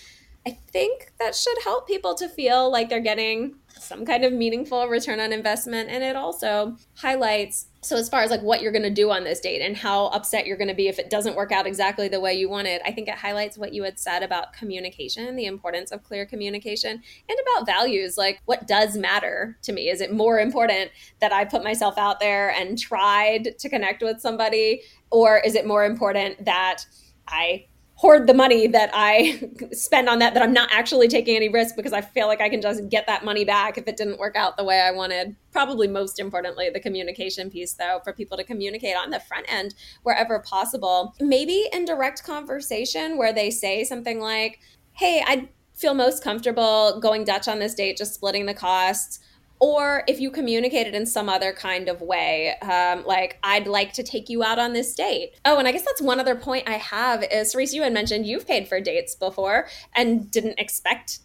[0.45, 4.88] I think that should help people to feel like they're getting some kind of meaningful
[4.88, 5.89] return on investment.
[5.89, 9.23] And it also highlights, so as far as like what you're going to do on
[9.23, 12.10] this date and how upset you're going to be if it doesn't work out exactly
[12.10, 15.45] the way you wanted, I think it highlights what you had said about communication, the
[15.45, 18.17] importance of clear communication, and about values.
[18.17, 19.89] Like, what does matter to me?
[19.89, 24.19] Is it more important that I put myself out there and tried to connect with
[24.19, 24.82] somebody?
[25.10, 26.86] Or is it more important that
[27.29, 31.49] I hoard the money that I spend on that, that I'm not actually taking any
[31.49, 34.19] risk because I feel like I can just get that money back if it didn't
[34.19, 35.36] work out the way I wanted.
[35.51, 39.75] Probably most importantly, the communication piece, though, for people to communicate on the front end
[40.03, 41.13] wherever possible.
[41.19, 44.60] Maybe in direct conversation where they say something like,
[44.93, 49.19] Hey, I feel most comfortable going Dutch on this date, just splitting the costs
[49.63, 53.93] or if you communicate it in some other kind of way, um, like I'd like
[53.93, 55.39] to take you out on this date.
[55.45, 58.28] Oh, and I guess that's one other point I have is Serise, you had mentioned
[58.28, 61.19] you've paid for dates before and didn't expect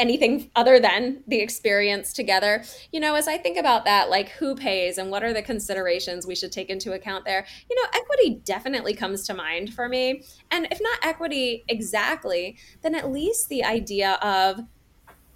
[0.00, 2.64] anything other than the experience together.
[2.90, 6.26] You know, as I think about that, like who pays and what are the considerations
[6.26, 10.24] we should take into account there, you know, equity definitely comes to mind for me.
[10.50, 14.58] And if not equity exactly, then at least the idea of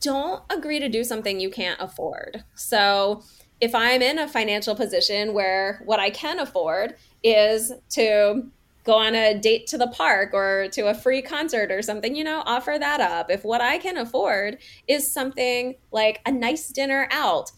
[0.05, 2.45] don't agree to do something you can't afford.
[2.55, 3.23] So,
[3.61, 8.51] if I'm in a financial position where what I can afford is to
[8.83, 12.25] go on a date to the park or to a free concert or something, you
[12.25, 13.31] know, offer that up.
[13.31, 17.51] If what I can afford is something like a nice dinner out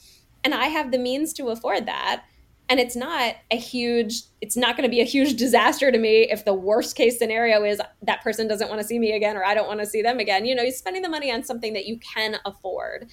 [0.44, 2.22] and I have the means to afford that,
[2.68, 6.28] and it's not a huge it's not going to be a huge disaster to me
[6.30, 9.44] if the worst case scenario is that person doesn't want to see me again or
[9.44, 10.44] i don't want to see them again.
[10.44, 13.08] You know you're spending the money on something that you can afford.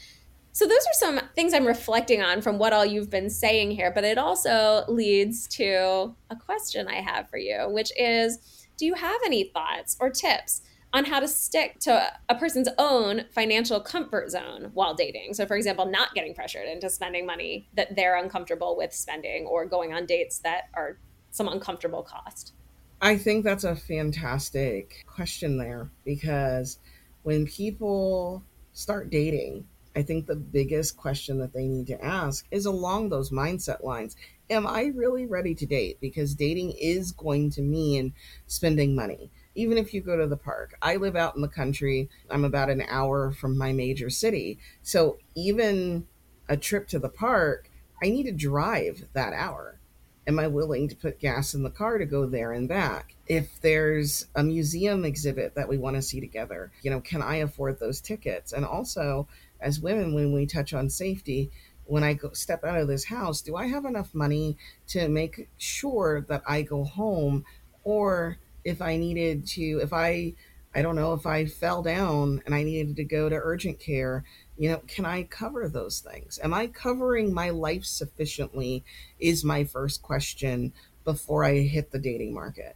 [0.51, 3.91] So those are some things i'm reflecting on from what all you've been saying here
[3.93, 8.93] but it also leads to a question i have for you which is do you
[8.93, 10.61] have any thoughts or tips
[10.93, 15.33] on how to stick to a person's own financial comfort zone while dating.
[15.33, 19.65] So, for example, not getting pressured into spending money that they're uncomfortable with spending or
[19.65, 20.97] going on dates that are
[21.31, 22.53] some uncomfortable cost.
[23.01, 26.77] I think that's a fantastic question there because
[27.23, 32.65] when people start dating, I think the biggest question that they need to ask is
[32.65, 34.15] along those mindset lines.
[34.49, 35.97] Am I really ready to date?
[36.01, 38.13] Because dating is going to mean
[38.47, 40.75] spending money even if you go to the park.
[40.81, 42.09] I live out in the country.
[42.29, 44.59] I'm about an hour from my major city.
[44.81, 46.07] So even
[46.49, 47.69] a trip to the park,
[48.01, 49.79] I need to drive that hour.
[50.25, 53.15] Am I willing to put gas in the car to go there and back?
[53.27, 57.37] If there's a museum exhibit that we want to see together, you know, can I
[57.37, 58.53] afford those tickets?
[58.53, 59.27] And also,
[59.59, 61.51] as women, when we touch on safety,
[61.85, 65.49] when I go step out of this house, do I have enough money to make
[65.57, 67.43] sure that I go home
[67.83, 70.33] or if I needed to, if I,
[70.75, 74.23] I don't know, if I fell down and I needed to go to urgent care,
[74.57, 76.39] you know, can I cover those things?
[76.43, 78.83] Am I covering my life sufficiently?
[79.19, 80.73] Is my first question
[81.03, 82.75] before I hit the dating market.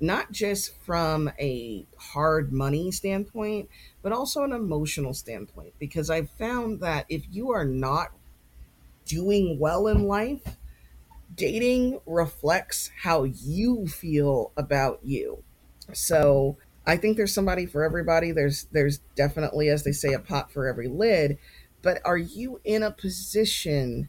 [0.00, 3.68] Not just from a hard money standpoint,
[4.02, 5.74] but also an emotional standpoint.
[5.78, 8.12] Because I've found that if you are not
[9.04, 10.56] doing well in life,
[11.34, 15.42] dating reflects how you feel about you.
[15.92, 18.32] So I think there's somebody for everybody.
[18.32, 21.38] There's there's definitely, as they say, a pot for every lid.
[21.82, 24.08] But are you in a position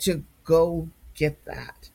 [0.00, 1.90] to go get that?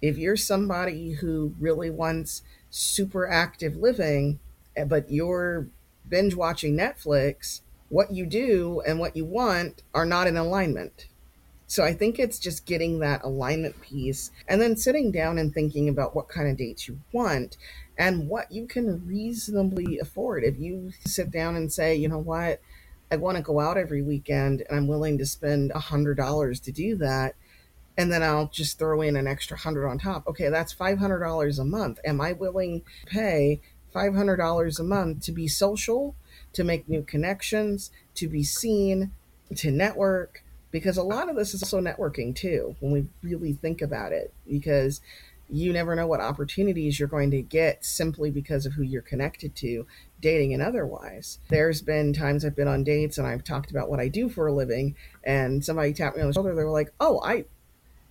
[0.00, 4.38] If you're somebody who really wants super active living,
[4.76, 5.66] eh, but you're
[6.08, 11.08] binge watching Netflix, what you do and what you want are not in alignment.
[11.70, 15.88] So I think it's just getting that alignment piece and then sitting down and thinking
[15.88, 17.56] about what kind of dates you want
[17.96, 20.42] and what you can reasonably afford.
[20.42, 22.60] If you sit down and say, you know what,
[23.12, 26.58] I want to go out every weekend and I'm willing to spend a hundred dollars
[26.58, 27.36] to do that,
[27.96, 30.26] and then I'll just throw in an extra hundred on top.
[30.26, 32.00] Okay, that's five hundred dollars a month.
[32.04, 33.60] Am I willing to pay
[33.92, 36.16] five hundred dollars a month to be social,
[36.52, 39.12] to make new connections, to be seen,
[39.54, 40.42] to network?
[40.70, 44.32] Because a lot of this is also networking too when we really think about it
[44.48, 45.00] because
[45.52, 49.54] you never know what opportunities you're going to get simply because of who you're connected
[49.56, 49.86] to
[50.20, 54.00] dating and otherwise there's been times i've been on dates and i've talked about what
[54.00, 56.92] i do for a living and somebody tapped me on the shoulder they were like
[57.00, 57.44] oh i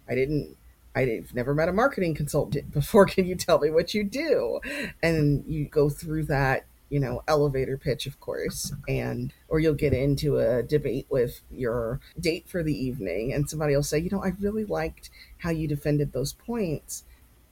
[0.07, 0.55] i didn't
[0.95, 3.05] I've never met a marketing consultant before.
[3.05, 4.59] Can you tell me what you do?
[5.01, 9.93] And you go through that you know elevator pitch of course and or you'll get
[9.93, 14.23] into a debate with your date for the evening and somebody will say you know
[14.23, 17.03] i really liked how you defended those points.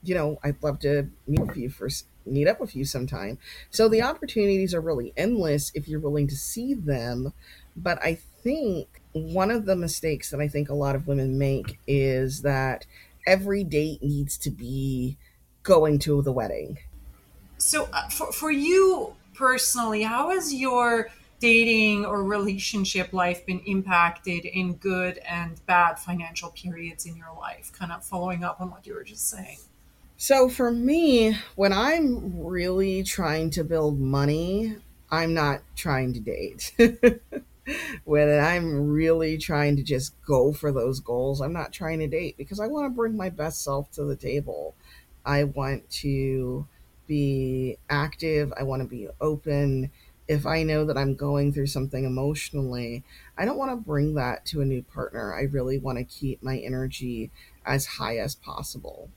[0.02, 1.88] You know i'd love to meet with you for
[2.26, 3.38] meet up with you sometime.
[3.70, 7.32] So the opportunities are really endless if you're willing to see them
[7.76, 11.78] but i think one of the mistakes that i think a lot of women make
[11.86, 12.86] is that
[13.28, 15.18] every date needs to be
[15.62, 16.78] going to the wedding.
[17.58, 21.08] So uh, for, for you personally, how has your
[21.38, 27.72] dating or relationship life been impacted in good and bad financial periods in your life?
[27.72, 29.58] Kind of following up on what you were just saying.
[30.16, 34.76] So for me, when I'm really trying to build money,
[35.12, 36.72] I'm not trying to date.
[38.04, 42.36] when I'm really trying to just go for those goals, I'm not trying to date
[42.36, 44.74] because I want to bring my best self to the table.
[45.24, 46.66] I want to
[47.08, 48.52] be active.
[48.56, 49.90] I want to be open.
[50.28, 53.02] if I know that I'm going through something emotionally,
[53.38, 55.34] I don't want to bring that to a new partner.
[55.34, 57.30] I really want to keep my energy
[57.64, 59.08] as high as possible.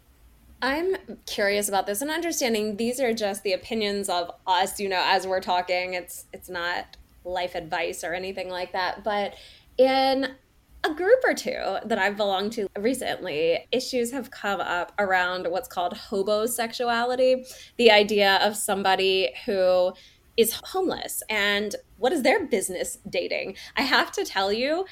[0.62, 5.04] I'm curious about this and understanding these are just the opinions of us, you know,
[5.04, 5.96] as we're talking.
[5.96, 9.36] It's it's not life advice or anything like that, but
[9.78, 10.36] in
[10.84, 15.68] a group or two that I've belonged to recently, issues have come up around what's
[15.68, 17.46] called hobosexuality,
[17.78, 19.94] the idea of somebody who
[20.38, 23.56] is homeless and what is their business dating?
[23.78, 24.86] I have to tell you,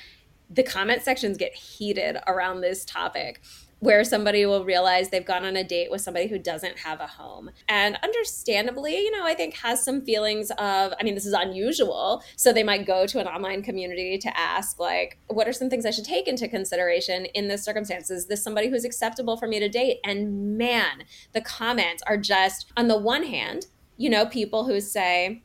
[0.50, 3.42] the comment sections get heated around this topic
[3.80, 7.08] where somebody will realize they've gone on a date with somebody who doesn't have a
[7.08, 7.50] home.
[7.68, 12.22] And understandably, you know, I think has some feelings of, I mean, this is unusual.
[12.36, 15.86] So they might go to an online community to ask, like, what are some things
[15.86, 18.12] I should take into consideration in this circumstance?
[18.12, 20.00] Is this somebody who's acceptable for me to date?
[20.04, 21.04] And man,
[21.34, 25.44] the comments are just, on the one hand, you know, people who say,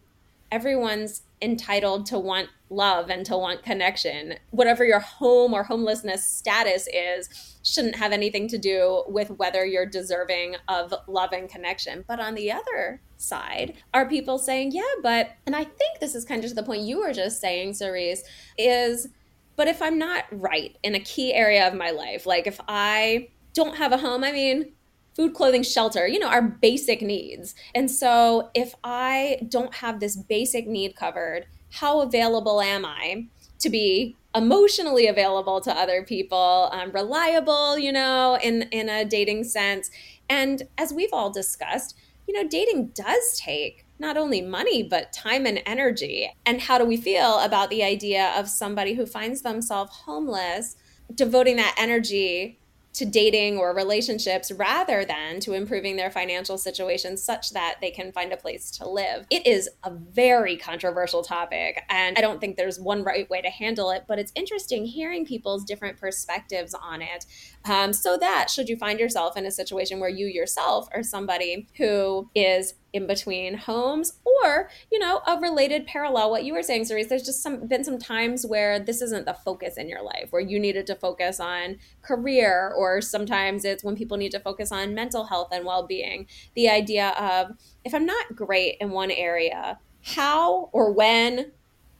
[0.51, 4.35] everyone's entitled to want love and to want connection.
[4.51, 9.87] Whatever your home or homelessness status is, shouldn't have anything to do with whether you're
[9.87, 12.05] deserving of love and connection.
[12.07, 16.25] But on the other side, are people saying, yeah, but, and I think this is
[16.25, 18.22] kind of to the point you were just saying, Serise,
[18.59, 19.09] is,
[19.57, 23.29] but if I'm not right in a key area of my life, like if I
[23.55, 24.72] don't have a home, I mean,
[25.14, 27.55] food, clothing, shelter, you know, our basic needs.
[27.75, 33.27] And so if I don't have this basic need covered, how available am I
[33.59, 39.45] to be emotionally available to other people, um, reliable, you know, in, in a dating
[39.45, 39.91] sense?
[40.29, 41.97] And as we've all discussed,
[42.27, 46.31] you know, dating does take not only money, but time and energy.
[46.47, 50.77] And how do we feel about the idea of somebody who finds themselves homeless,
[51.14, 52.59] devoting that energy
[52.95, 58.13] to dating or relationships rather than to improving their financial situation such that they can
[58.13, 59.27] find a place to live.
[59.31, 63.51] It is a very controversial topic, and I don't think there's one right way to
[63.51, 67.27] handle it, but it's interesting hearing people's different perspectives on it.
[67.65, 71.67] Um, so that should you find yourself in a situation where you yourself are somebody
[71.77, 76.85] who is in between homes or you know a related parallel what you were saying
[76.85, 80.29] Serise there's just some been some times where this isn't the focus in your life
[80.31, 84.71] where you needed to focus on career or sometimes it's when people need to focus
[84.71, 86.27] on mental health and well-being.
[86.55, 91.51] The idea of if i'm not great in one area how or when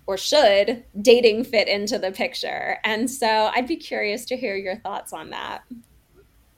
[0.07, 4.77] or should dating fit into the picture and so i'd be curious to hear your
[4.77, 5.65] thoughts on that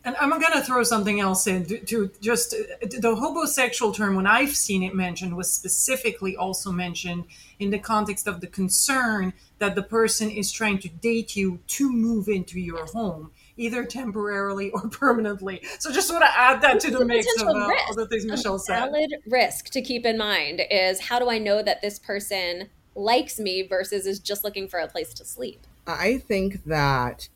[0.07, 4.27] and I'm going to throw something else in to, to, just the hobosexual term, when
[4.27, 7.25] I've seen it mentioned, was specifically also mentioned
[7.59, 11.91] in the context of the concern that the person is trying to date you to
[11.91, 15.61] move into your home, either temporarily or permanently.
[15.81, 18.79] So just want to add that to the mix of uh, other things Michelle said.
[18.79, 23.39] Valid risk to keep in mind is how do I know that this person likes
[23.39, 25.67] me versus is just looking for a place to sleep?
[25.87, 27.29] I think that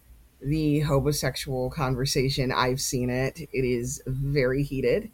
[0.43, 2.53] the hobosexual conversation.
[2.53, 3.41] I've seen it.
[3.41, 5.11] It is very heated.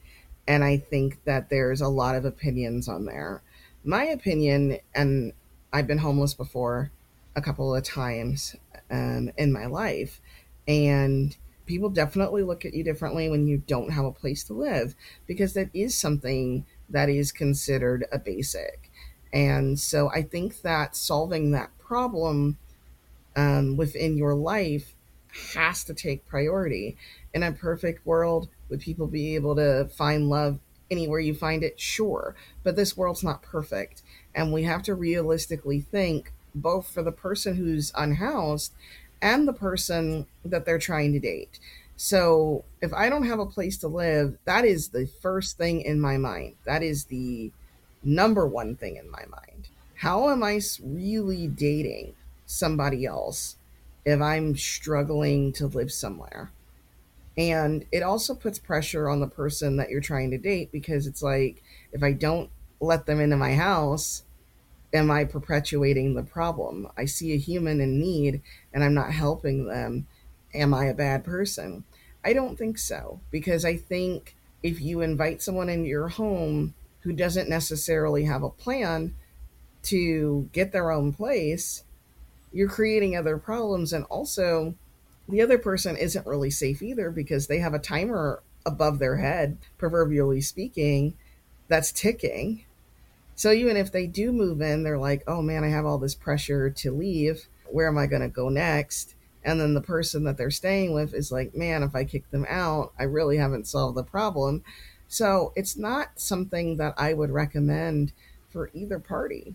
[0.46, 3.42] And I think that there's a lot of opinions on there.
[3.84, 5.32] My opinion, and
[5.72, 6.90] I've been homeless before
[7.34, 8.56] a couple of times
[8.90, 10.20] um, in my life,
[10.68, 11.36] and
[11.66, 14.94] people definitely look at you differently when you don't have a place to live
[15.26, 18.85] because that is something that is considered a basic.
[19.32, 22.56] And so I think that solving that problem
[23.36, 24.94] um, within your life
[25.54, 26.96] has to take priority.
[27.34, 30.58] In a perfect world, would people be able to find love
[30.90, 31.78] anywhere you find it?
[31.78, 32.34] Sure.
[32.62, 34.02] But this world's not perfect.
[34.34, 38.72] And we have to realistically think both for the person who's unhoused
[39.20, 41.58] and the person that they're trying to date.
[41.96, 46.00] So if I don't have a place to live, that is the first thing in
[46.00, 46.54] my mind.
[46.64, 47.52] That is the
[48.02, 49.68] number one thing in my mind.
[49.96, 52.14] How am I really dating
[52.46, 53.56] somebody else
[54.04, 56.52] if I'm struggling to live somewhere.
[57.36, 61.22] And it also puts pressure on the person that you're trying to date because it's
[61.22, 62.48] like, if I don't
[62.80, 64.22] let them into my house,
[64.94, 66.88] am I perpetuating the problem?
[66.96, 68.40] I see a human in need
[68.72, 70.06] and I'm not helping them.
[70.54, 71.84] Am I a bad person?
[72.24, 76.74] I don't think so because I think if you invite someone into your home
[77.06, 79.14] who doesn't necessarily have a plan
[79.80, 81.84] to get their own place,
[82.52, 83.92] you're creating other problems.
[83.92, 84.74] And also
[85.28, 89.56] the other person isn't really safe either because they have a timer above their head
[89.78, 91.14] proverbially speaking
[91.68, 92.64] that's ticking.
[93.36, 96.16] So even if they do move in they're like oh man i have all this
[96.16, 97.46] pressure to leave.
[97.70, 99.14] Where am i going to go next?
[99.44, 102.46] And then the person that they're staying with is like man if i kick them
[102.48, 104.64] out i really haven't solved the problem
[105.08, 108.12] so it's not something that i would recommend
[108.56, 109.54] for either party.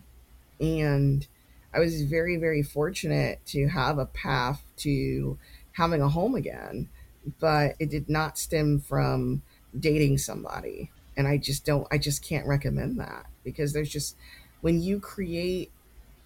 [0.60, 1.26] And
[1.74, 5.38] I was very, very fortunate to have a path to
[5.72, 6.88] having a home again,
[7.40, 9.42] but it did not stem from
[9.76, 10.92] dating somebody.
[11.16, 14.16] And I just don't, I just can't recommend that because there's just,
[14.60, 15.72] when you create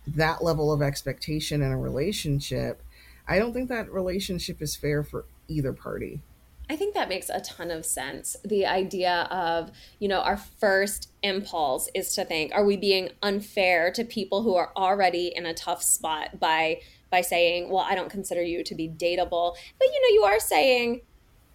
[0.07, 2.83] that level of expectation in a relationship,
[3.27, 6.21] I don't think that relationship is fair for either party.
[6.69, 8.37] I think that makes a ton of sense.
[8.45, 13.93] The idea of, you know, our first impulse is to think, are we being unfair
[13.93, 18.11] to people who are already in a tough spot by by saying, well, I don't
[18.11, 19.55] consider you to be dateable.
[19.79, 21.03] But you know, you are saying,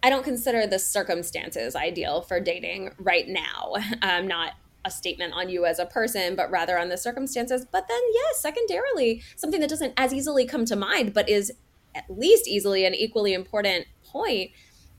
[0.02, 3.74] I don't consider the circumstances ideal for dating right now.
[4.02, 4.54] Um, not
[4.84, 7.64] a statement on you as a person, but rather on the circumstances.
[7.70, 11.52] But then, yes, secondarily, something that doesn't as easily come to mind, but is
[11.94, 14.50] at least easily an equally important point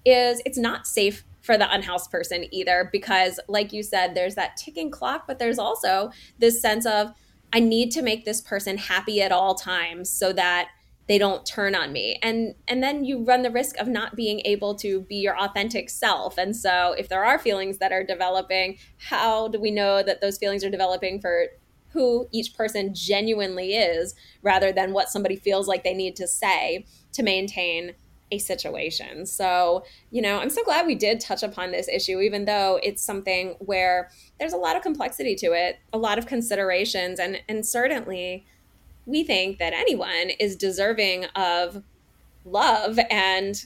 [0.05, 4.55] is it's not safe for the unhoused person either because like you said there's that
[4.57, 7.11] ticking clock but there's also this sense of
[7.51, 10.69] i need to make this person happy at all times so that
[11.07, 12.17] they don't turn on me.
[12.21, 15.89] And and then you run the risk of not being able to be your authentic
[15.89, 16.37] self.
[16.37, 20.37] And so if there are feelings that are developing how do we know that those
[20.37, 21.47] feelings are developing for
[21.89, 26.85] who each person genuinely is rather than what somebody feels like they need to say
[27.11, 27.93] to maintain
[28.33, 29.25] a situation.
[29.25, 33.03] So, you know, I'm so glad we did touch upon this issue, even though it's
[33.03, 34.09] something where
[34.39, 38.45] there's a lot of complexity to it, a lot of considerations, and and certainly
[39.05, 41.83] we think that anyone is deserving of
[42.45, 43.65] love and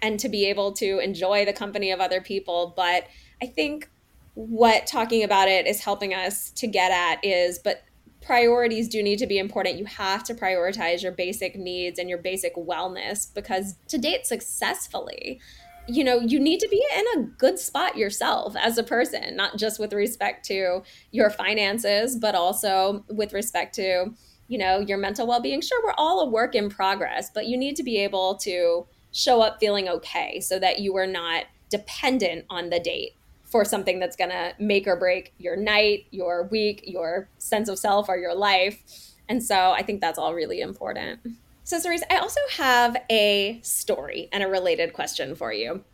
[0.00, 2.72] and to be able to enjoy the company of other people.
[2.76, 3.04] But
[3.42, 3.90] I think
[4.34, 7.82] what talking about it is helping us to get at is, but
[8.24, 9.78] priorities do need to be important.
[9.78, 15.40] You have to prioritize your basic needs and your basic wellness because to date successfully,
[15.86, 19.58] you know, you need to be in a good spot yourself as a person, not
[19.58, 24.06] just with respect to your finances, but also with respect to,
[24.48, 25.60] you know, your mental well being.
[25.60, 29.42] Sure, we're all a work in progress, but you need to be able to show
[29.42, 33.12] up feeling okay so that you are not dependent on the date
[33.54, 37.78] for something that's going to make or break your night, your week, your sense of
[37.78, 38.82] self, or your life.
[39.28, 41.20] And so I think that's all really important.
[41.62, 45.84] So, Serise, I also have a story and a related question for you.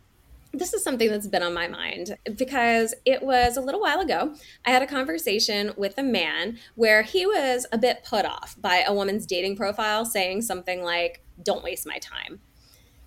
[0.51, 4.33] This is something that's been on my mind because it was a little while ago.
[4.65, 8.83] I had a conversation with a man where he was a bit put off by
[8.87, 12.39] a woman's dating profile saying something like, Don't waste my time.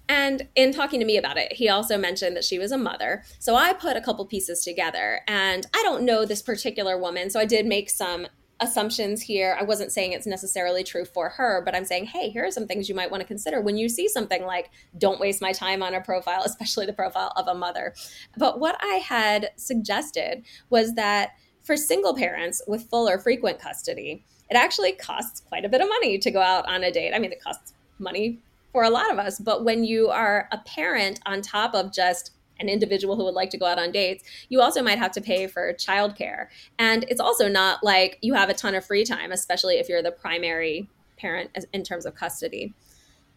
[0.09, 3.25] And in talking to me about it, he also mentioned that she was a mother.
[3.39, 5.21] So I put a couple pieces together.
[5.27, 7.31] And I don't know this particular woman.
[7.31, 8.27] So I did make some
[8.61, 9.57] assumptions here.
[9.59, 12.67] I wasn't saying it's necessarily true for her, but I'm saying, hey, here are some
[12.67, 15.83] things you might want to consider when you see something like, don't waste my time
[15.83, 17.95] on a profile, especially the profile of a mother.
[18.37, 21.33] But what I had suggested was that
[21.63, 25.89] for single parents with full or frequent custody, it actually costs quite a bit of
[25.89, 27.15] money to go out on a date.
[27.15, 28.41] I mean, it costs money
[28.75, 29.39] for a lot of us.
[29.39, 33.51] But when you are a parent on top of just an individual who would like
[33.51, 36.49] to go out on dates, you also might have to pay for childcare.
[36.77, 40.03] And it's also not like you have a ton of free time, especially if you're
[40.03, 42.75] the primary parent in terms of custody.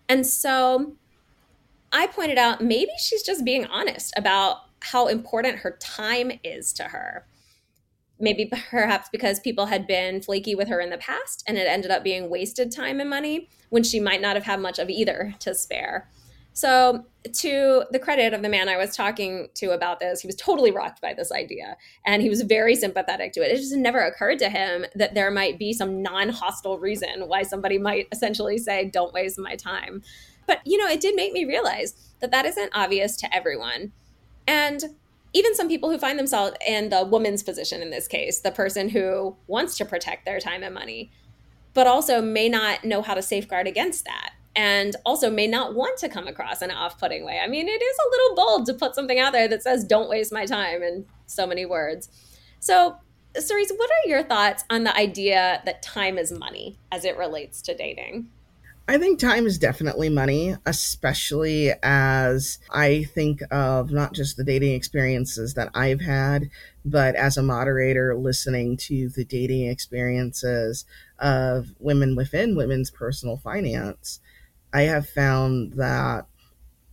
[0.10, 0.94] And so
[1.92, 6.86] I pointed out maybe she's just being honest about how important her time is to
[6.86, 7.28] her
[8.20, 11.92] maybe perhaps because people had been flaky with her in the past and it ended
[11.92, 15.34] up being wasted time and money when she might not have had much of either
[15.40, 16.10] to spare.
[16.58, 20.36] So, to the credit of the man I was talking to about this, he was
[20.36, 23.52] totally rocked by this idea and he was very sympathetic to it.
[23.52, 27.44] It just never occurred to him that there might be some non hostile reason why
[27.44, 30.02] somebody might essentially say, Don't waste my time.
[30.48, 33.92] But, you know, it did make me realize that that isn't obvious to everyone.
[34.48, 34.84] And
[35.34, 38.90] even some people who find themselves in the woman's position in this case, the person
[38.90, 41.12] who wants to protect their time and money,
[41.74, 46.00] but also may not know how to safeguard against that and also may not want
[46.00, 47.40] to come across in an off-putting way.
[47.40, 50.10] I mean, it is a little bold to put something out there that says don't
[50.10, 52.10] waste my time in so many words.
[52.60, 52.98] So,
[53.38, 57.62] Serise, what are your thoughts on the idea that time is money as it relates
[57.64, 58.30] to dating?
[58.90, 64.76] I think time is definitely money, especially as I think of not just the dating
[64.76, 66.50] experiences that I've had,
[66.86, 70.86] but as a moderator listening to the dating experiences
[71.20, 74.22] of women within women's personal finance.
[74.72, 76.28] I have found that,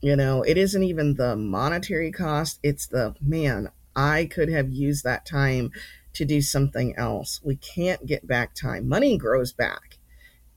[0.00, 5.04] you know, it isn't even the monetary cost, it's the man, I could have used
[5.04, 5.70] that time
[6.14, 7.40] to do something else.
[7.44, 8.88] We can't get back time.
[8.88, 9.98] Money grows back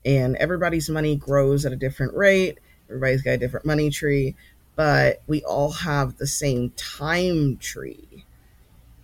[0.08, 2.58] and everybody's money grows at a different rate.
[2.88, 4.34] Everybody's got a different money tree,
[4.76, 8.24] but we all have the same time tree.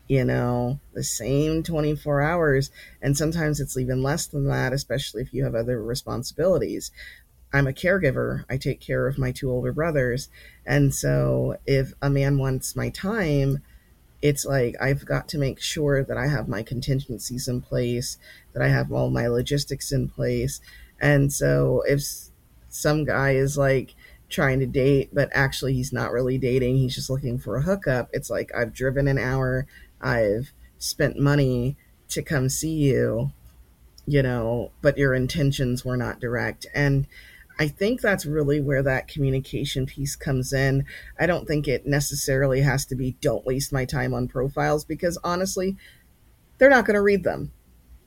[0.08, 2.70] you know, the same 24 hours.
[3.00, 6.90] And sometimes it's even less than that, especially if you have other responsibilities.
[7.52, 8.44] I'm a caregiver.
[8.50, 10.28] I take care of my two older brothers.
[10.66, 13.62] And so if a man wants my time,
[14.22, 18.18] it's like I've got to make sure that I have my contingencies in place,
[18.54, 20.60] that I have all my logistics in place.
[21.00, 22.02] And so if
[22.68, 23.94] some guy is like
[24.28, 28.08] trying to date, but actually he's not really dating, he's just looking for a hookup,
[28.12, 29.66] it's like I've driven an hour,
[30.00, 31.76] I've spent money
[32.08, 33.32] to come see you,
[34.06, 36.66] you know, but your intentions were not direct.
[36.74, 37.06] And
[37.58, 40.86] I think that's really where that communication piece comes in.
[41.18, 45.18] I don't think it necessarily has to be don't waste my time on profiles because
[45.22, 45.76] honestly,
[46.58, 47.52] they're not going to read them.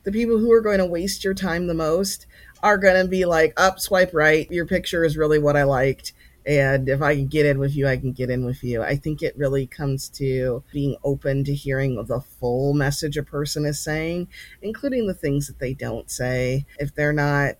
[0.03, 2.25] The people who are going to waste your time the most
[2.63, 4.49] are going to be like, up, swipe right.
[4.49, 6.13] Your picture is really what I liked.
[6.45, 8.81] And if I can get in with you, I can get in with you.
[8.81, 13.65] I think it really comes to being open to hearing the full message a person
[13.65, 14.29] is saying,
[14.61, 16.65] including the things that they don't say.
[16.79, 17.55] If they're not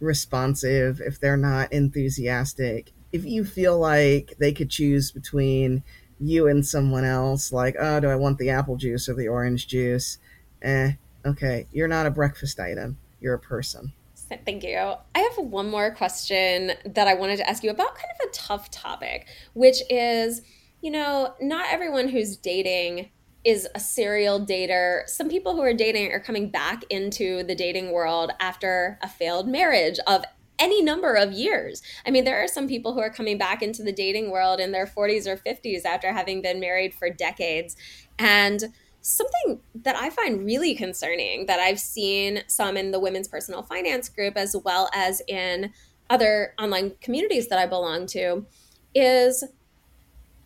[0.00, 5.84] responsive, if they're not enthusiastic, if you feel like they could choose between
[6.18, 9.68] you and someone else, like, oh, do I want the apple juice or the orange
[9.68, 10.18] juice?
[10.60, 10.94] Eh,
[11.24, 13.92] okay, you're not a breakfast item, you're a person.
[14.44, 14.94] Thank you.
[15.14, 18.32] I have one more question that I wanted to ask you about kind of a
[18.32, 20.42] tough topic, which is,
[20.80, 23.10] you know, not everyone who's dating
[23.44, 25.06] is a serial dater.
[25.08, 29.46] Some people who are dating are coming back into the dating world after a failed
[29.46, 30.24] marriage of
[30.58, 31.82] any number of years.
[32.06, 34.72] I mean, there are some people who are coming back into the dating world in
[34.72, 37.76] their 40s or 50s after having been married for decades.
[38.18, 38.64] And
[39.04, 44.08] something that I find really concerning that I've seen some in the women's personal finance
[44.08, 45.74] group as well as in
[46.08, 48.46] other online communities that I belong to
[48.94, 49.44] is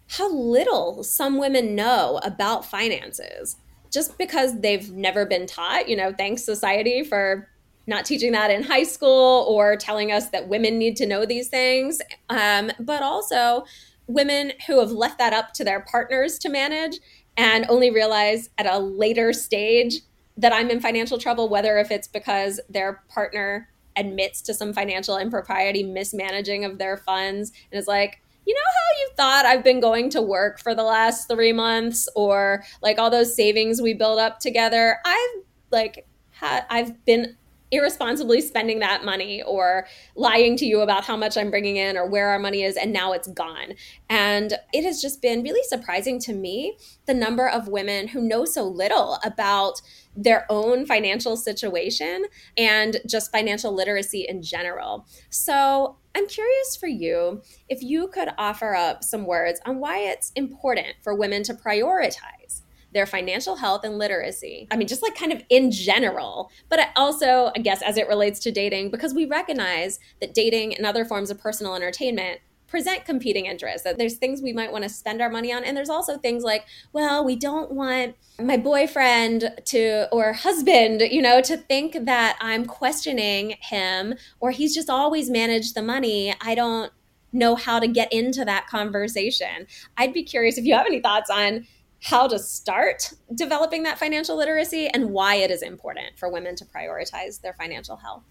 [0.08, 3.56] how little some women know about finances
[3.92, 5.88] just because they've never been taught.
[5.88, 7.48] You know, thanks society for
[7.86, 11.46] not teaching that in high school or telling us that women need to know these
[11.46, 12.00] things.
[12.28, 13.66] Um, but also,
[14.08, 16.98] women who have left that up to their partners to manage
[17.38, 20.00] and only realize at a later stage
[20.36, 25.16] that I'm in financial trouble, whether if it's because their partner admits to some financial
[25.16, 29.80] impropriety, mismanaging of their funds, and is like, you know how you thought I've been
[29.80, 34.18] going to work for the last three months, or like all those savings we build
[34.18, 34.98] up together?
[35.04, 37.36] I've like had I've been
[37.70, 42.06] irresponsibly spending that money or lying to you about how much I'm bringing in or
[42.06, 43.74] where our money is, and now it's gone.
[44.08, 48.44] And it has just been really surprising to me the number of women who know
[48.44, 49.80] so little about
[50.16, 52.24] their own financial situation
[52.56, 55.06] and just financial literacy in general.
[55.30, 60.32] So I'm curious for you if you could offer up some words on why it's
[60.34, 62.62] important for women to prioritize
[62.92, 64.66] their financial health and literacy.
[64.70, 68.40] I mean, just like kind of in general, but also, I guess, as it relates
[68.40, 73.46] to dating, because we recognize that dating and other forms of personal entertainment present competing
[73.46, 76.18] interests that there's things we might want to spend our money on and there's also
[76.18, 81.96] things like well we don't want my boyfriend to or husband you know to think
[82.04, 86.34] that i'm questioning him or he's just always managed the money.
[86.40, 86.92] I don't
[87.32, 89.66] know how to get into that conversation.
[89.96, 91.66] I'd be curious if you have any thoughts on
[92.02, 96.64] how to start developing that financial literacy and why it is important for women to
[96.64, 98.22] prioritize their financial health?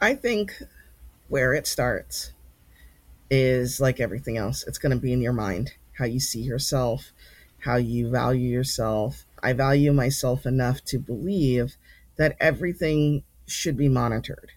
[0.00, 0.52] I think
[1.28, 2.32] where it starts
[3.30, 7.12] is like everything else, it's going to be in your mind, how you see yourself,
[7.60, 9.24] how you value yourself.
[9.42, 11.76] I value myself enough to believe
[12.16, 14.52] that everything should be monitored.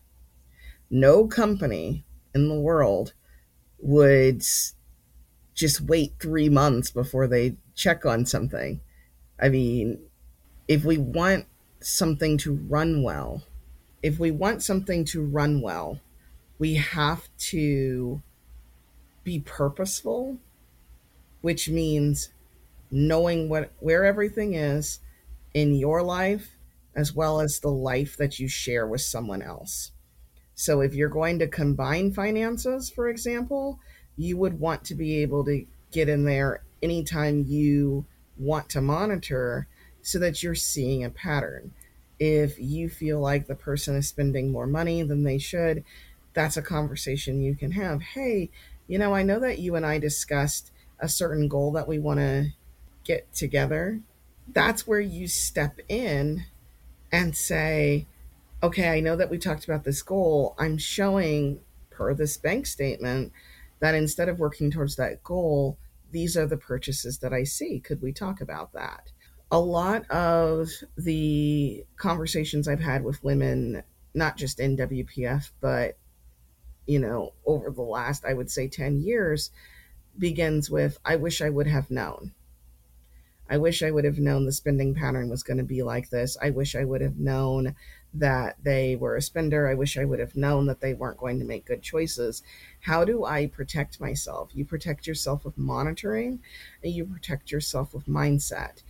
[0.90, 2.04] No company
[2.36, 3.14] in the world
[3.80, 4.44] would
[5.58, 8.80] just wait three months before they check on something.
[9.42, 10.00] I mean,
[10.68, 11.48] if we want
[11.82, 13.44] something to run well,
[14.04, 16.00] if we want something to run well,
[16.60, 18.22] we have to
[19.24, 20.38] be purposeful,
[21.42, 22.30] which means
[22.92, 25.00] knowing what where everything is
[25.54, 26.56] in your life
[26.96, 29.92] as well as the life that you share with someone else.
[30.54, 33.80] So if you're going to combine finances, for example,
[34.18, 38.06] you would want to be able to get in there anytime you
[38.38, 39.68] want to monitor
[40.02, 41.72] so that you're seeing a pattern.
[42.20, 45.84] If you feel like the person is spending more money than they should,
[46.34, 48.02] that's a conversation you can have.
[48.02, 48.50] Hey,
[48.88, 52.20] you know, I know that you and I discussed a certain goal that we want
[52.20, 52.50] to
[53.04, 54.02] get together.
[54.48, 56.46] That's where you step in
[57.12, 58.08] and say,
[58.64, 60.56] okay, I know that we talked about this goal.
[60.58, 61.60] I'm showing,
[61.90, 63.32] per this bank statement,
[63.80, 65.78] that instead of working towards that goal,
[66.12, 67.80] these are the purchases that I see.
[67.80, 69.12] Could we talk about that?
[69.52, 75.98] a lot of the conversations I've had with women, not just in WPF, but
[76.86, 79.52] you know, over the last, I would say 10 years,
[80.18, 82.34] begins with, I wish I would have known.
[83.50, 86.38] I wish I would have known the spending pattern was going to be like this.
[86.42, 87.76] I wish I would have known
[88.14, 89.68] that they were a spender.
[89.68, 92.44] I wish I would have known that they weren't going to make good choices.
[92.82, 94.52] How do I protect myself?
[94.54, 96.40] You protect yourself with monitoring
[96.84, 98.82] and you protect yourself with mindset.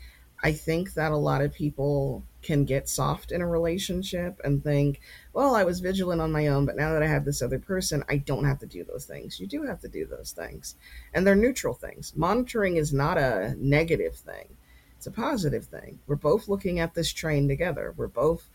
[0.44, 5.02] I think that a lot of people can get soft in a relationship and think,
[5.34, 8.04] well, I was vigilant on my own, but now that I have this other person,
[8.08, 9.40] I don't have to do those things.
[9.40, 10.76] You do have to do those things.
[11.14, 12.14] And they're neutral things.
[12.16, 14.56] Monitoring is not a negative thing,
[14.96, 16.00] it's a positive thing.
[16.06, 18.48] We're both looking at this train together, we're both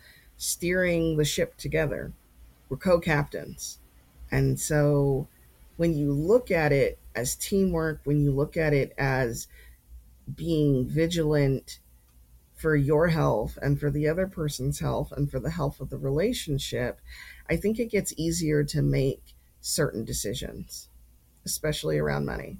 [0.42, 2.12] steering the ship together,
[2.68, 3.78] we're co captains.
[4.30, 5.28] And so
[5.76, 9.46] when you look at it as teamwork, when you look at it as
[10.34, 11.78] being vigilant
[12.56, 15.98] for your health and for the other person's health and for the health of the
[15.98, 17.00] relationship,
[17.48, 19.22] I think it gets easier to make
[19.60, 20.88] certain decisions,
[21.44, 22.58] especially around money.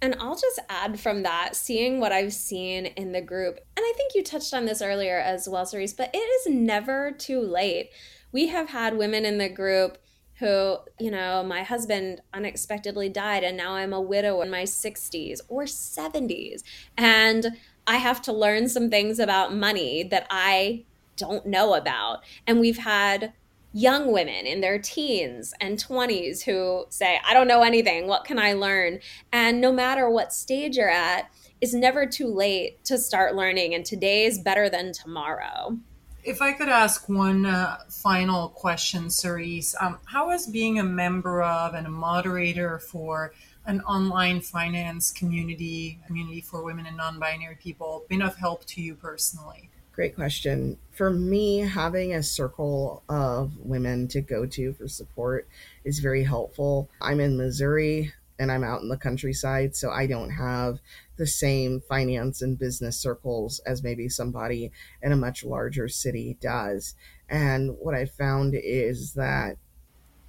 [0.00, 3.92] And I'll just add from that, seeing what I've seen in the group, and I
[3.96, 7.90] think you touched on this earlier as well, Serise, but it is never too late.
[8.30, 9.98] We have had women in the group
[10.38, 15.40] who, you know, my husband unexpectedly died and now I'm a widow in my 60s
[15.48, 16.62] or 70s.
[16.96, 20.84] And I have to learn some things about money that I
[21.16, 22.22] don't know about.
[22.46, 23.32] And we've had
[23.78, 28.08] young women in their teens and 20s who say, I don't know anything.
[28.08, 28.98] What can I learn?
[29.32, 33.74] And no matter what stage you're at, it's never too late to start learning.
[33.74, 35.78] And today is better than tomorrow.
[36.24, 41.42] If I could ask one uh, final question, Serise, um, how has being a member
[41.42, 43.32] of and a moderator for
[43.66, 48.96] an online finance community, community for women and non-binary people, been of help to you
[48.96, 49.70] personally?
[49.98, 50.78] Great question.
[50.92, 55.48] For me, having a circle of women to go to for support
[55.84, 56.88] is very helpful.
[57.02, 60.78] I'm in Missouri and I'm out in the countryside, so I don't have
[61.16, 64.70] the same finance and business circles as maybe somebody
[65.02, 66.94] in a much larger city does.
[67.28, 69.56] And what I found is that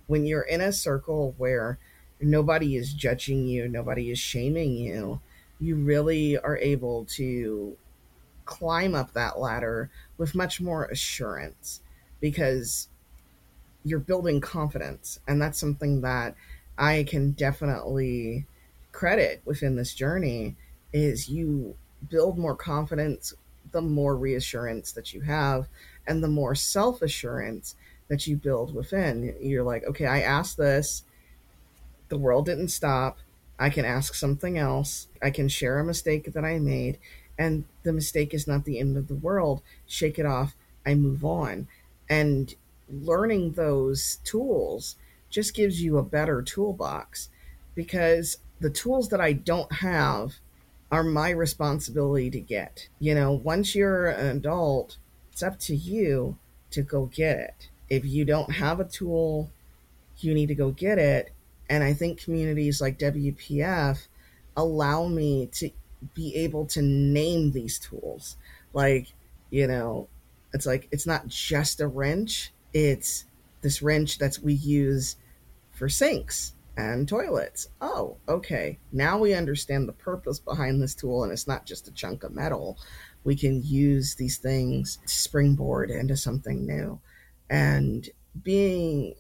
[0.08, 1.78] when you're in a circle where
[2.20, 5.22] nobody is judging you, nobody is shaming you,
[5.60, 7.78] you really are able to
[8.50, 11.82] climb up that ladder with much more assurance
[12.20, 12.90] because
[13.84, 15.20] you're building confidence.
[15.28, 16.34] And that's something that
[16.76, 18.48] I can definitely
[18.92, 20.56] credit within this journey
[20.92, 21.76] is you
[22.10, 23.36] build more confidence
[23.72, 25.68] the more reassurance that you have
[26.08, 27.76] and the more self-assurance
[28.08, 29.36] that you build within.
[29.40, 31.04] You're like okay i asked this.
[32.08, 33.20] The world didn't stop.
[33.60, 35.08] I can ask something else.
[35.22, 36.98] I can share a mistake that i made
[37.40, 41.26] and the mistake is not the end of the world shake it off i move
[41.26, 41.68] on
[42.10, 42.54] and
[42.90, 44.96] learning those tools
[45.30, 47.30] just gives you a better toolbox
[47.76, 50.36] because the tools that I don't have
[50.92, 52.88] are my responsibility to get.
[53.00, 54.98] You know, once you're an adult,
[55.32, 56.38] it's up to you
[56.72, 57.70] to go get it.
[57.90, 59.50] If you don't have a tool,
[60.20, 61.32] you need to go get it.
[61.70, 64.08] And I think communities like WPF
[64.58, 65.70] allow me to
[66.14, 68.38] be able to name these tools.
[68.74, 69.14] Like,
[69.50, 70.08] you know,
[70.54, 73.26] it's like it's not just a wrench, it's
[73.62, 75.18] this wrench that we use
[75.72, 77.70] for sinks and toilets.
[77.82, 78.80] Oh, okay.
[78.92, 82.34] Now we understand the purpose behind this tool, and it's not just a chunk of
[82.34, 82.78] metal.
[83.24, 87.00] We can use these things springboard into something new.
[87.50, 88.08] And
[88.44, 89.16] being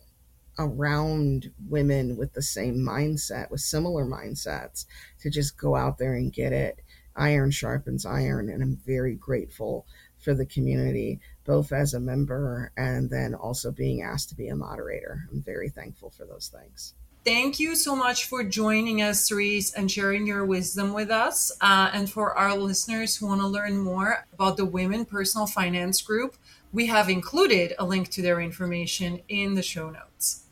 [0.59, 4.85] around women with the same mindset, with similar mindsets,
[5.21, 6.81] to just go out there and get it.
[7.15, 9.87] Iron sharpens iron, and I'm very grateful
[10.19, 14.55] for the community, both as a member and then also being asked to be a
[14.55, 15.23] moderator.
[15.31, 16.93] I'm very thankful for those things.
[17.25, 21.51] Thank you so much for joining us, Serise, and sharing your wisdom with us.
[21.59, 26.01] Uh, and for our listeners who want to learn more about the Women Personal Finance
[26.01, 26.35] Group,
[26.71, 30.45] we have included a link to their information in the show notes.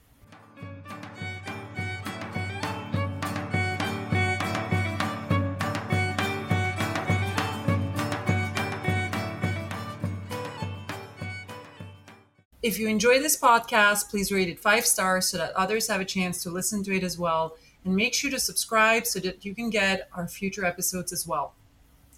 [12.68, 16.05] If you enjoy this podcast, please rate it five stars so that others have a
[16.05, 17.55] chance to listen to it as well.
[17.86, 21.53] And make sure to subscribe so that you can get our future episodes as well.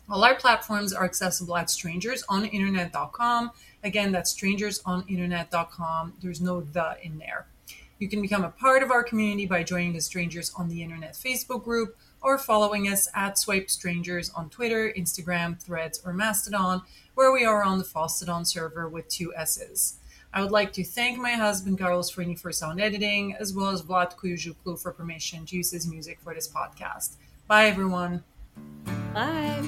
[0.09, 3.51] All our platforms are accessible at strangersoninternet.com.
[3.83, 6.13] Again, that's strangersoninternet.com.
[6.19, 7.45] There's no the in there.
[7.99, 11.13] You can become a part of our community by joining the Strangers on the Internet
[11.13, 16.81] Facebook group or following us at Swipe Strangers on Twitter, Instagram, Threads, or Mastodon,
[17.13, 19.98] where we are on the Fosstodon server with two S's.
[20.33, 23.81] I would like to thank my husband Carlos Frini for sound editing, as well as
[23.81, 27.15] Vlad Kujuklu for permission to use his music for this podcast.
[27.47, 28.23] Bye, everyone.
[29.13, 29.67] Bye.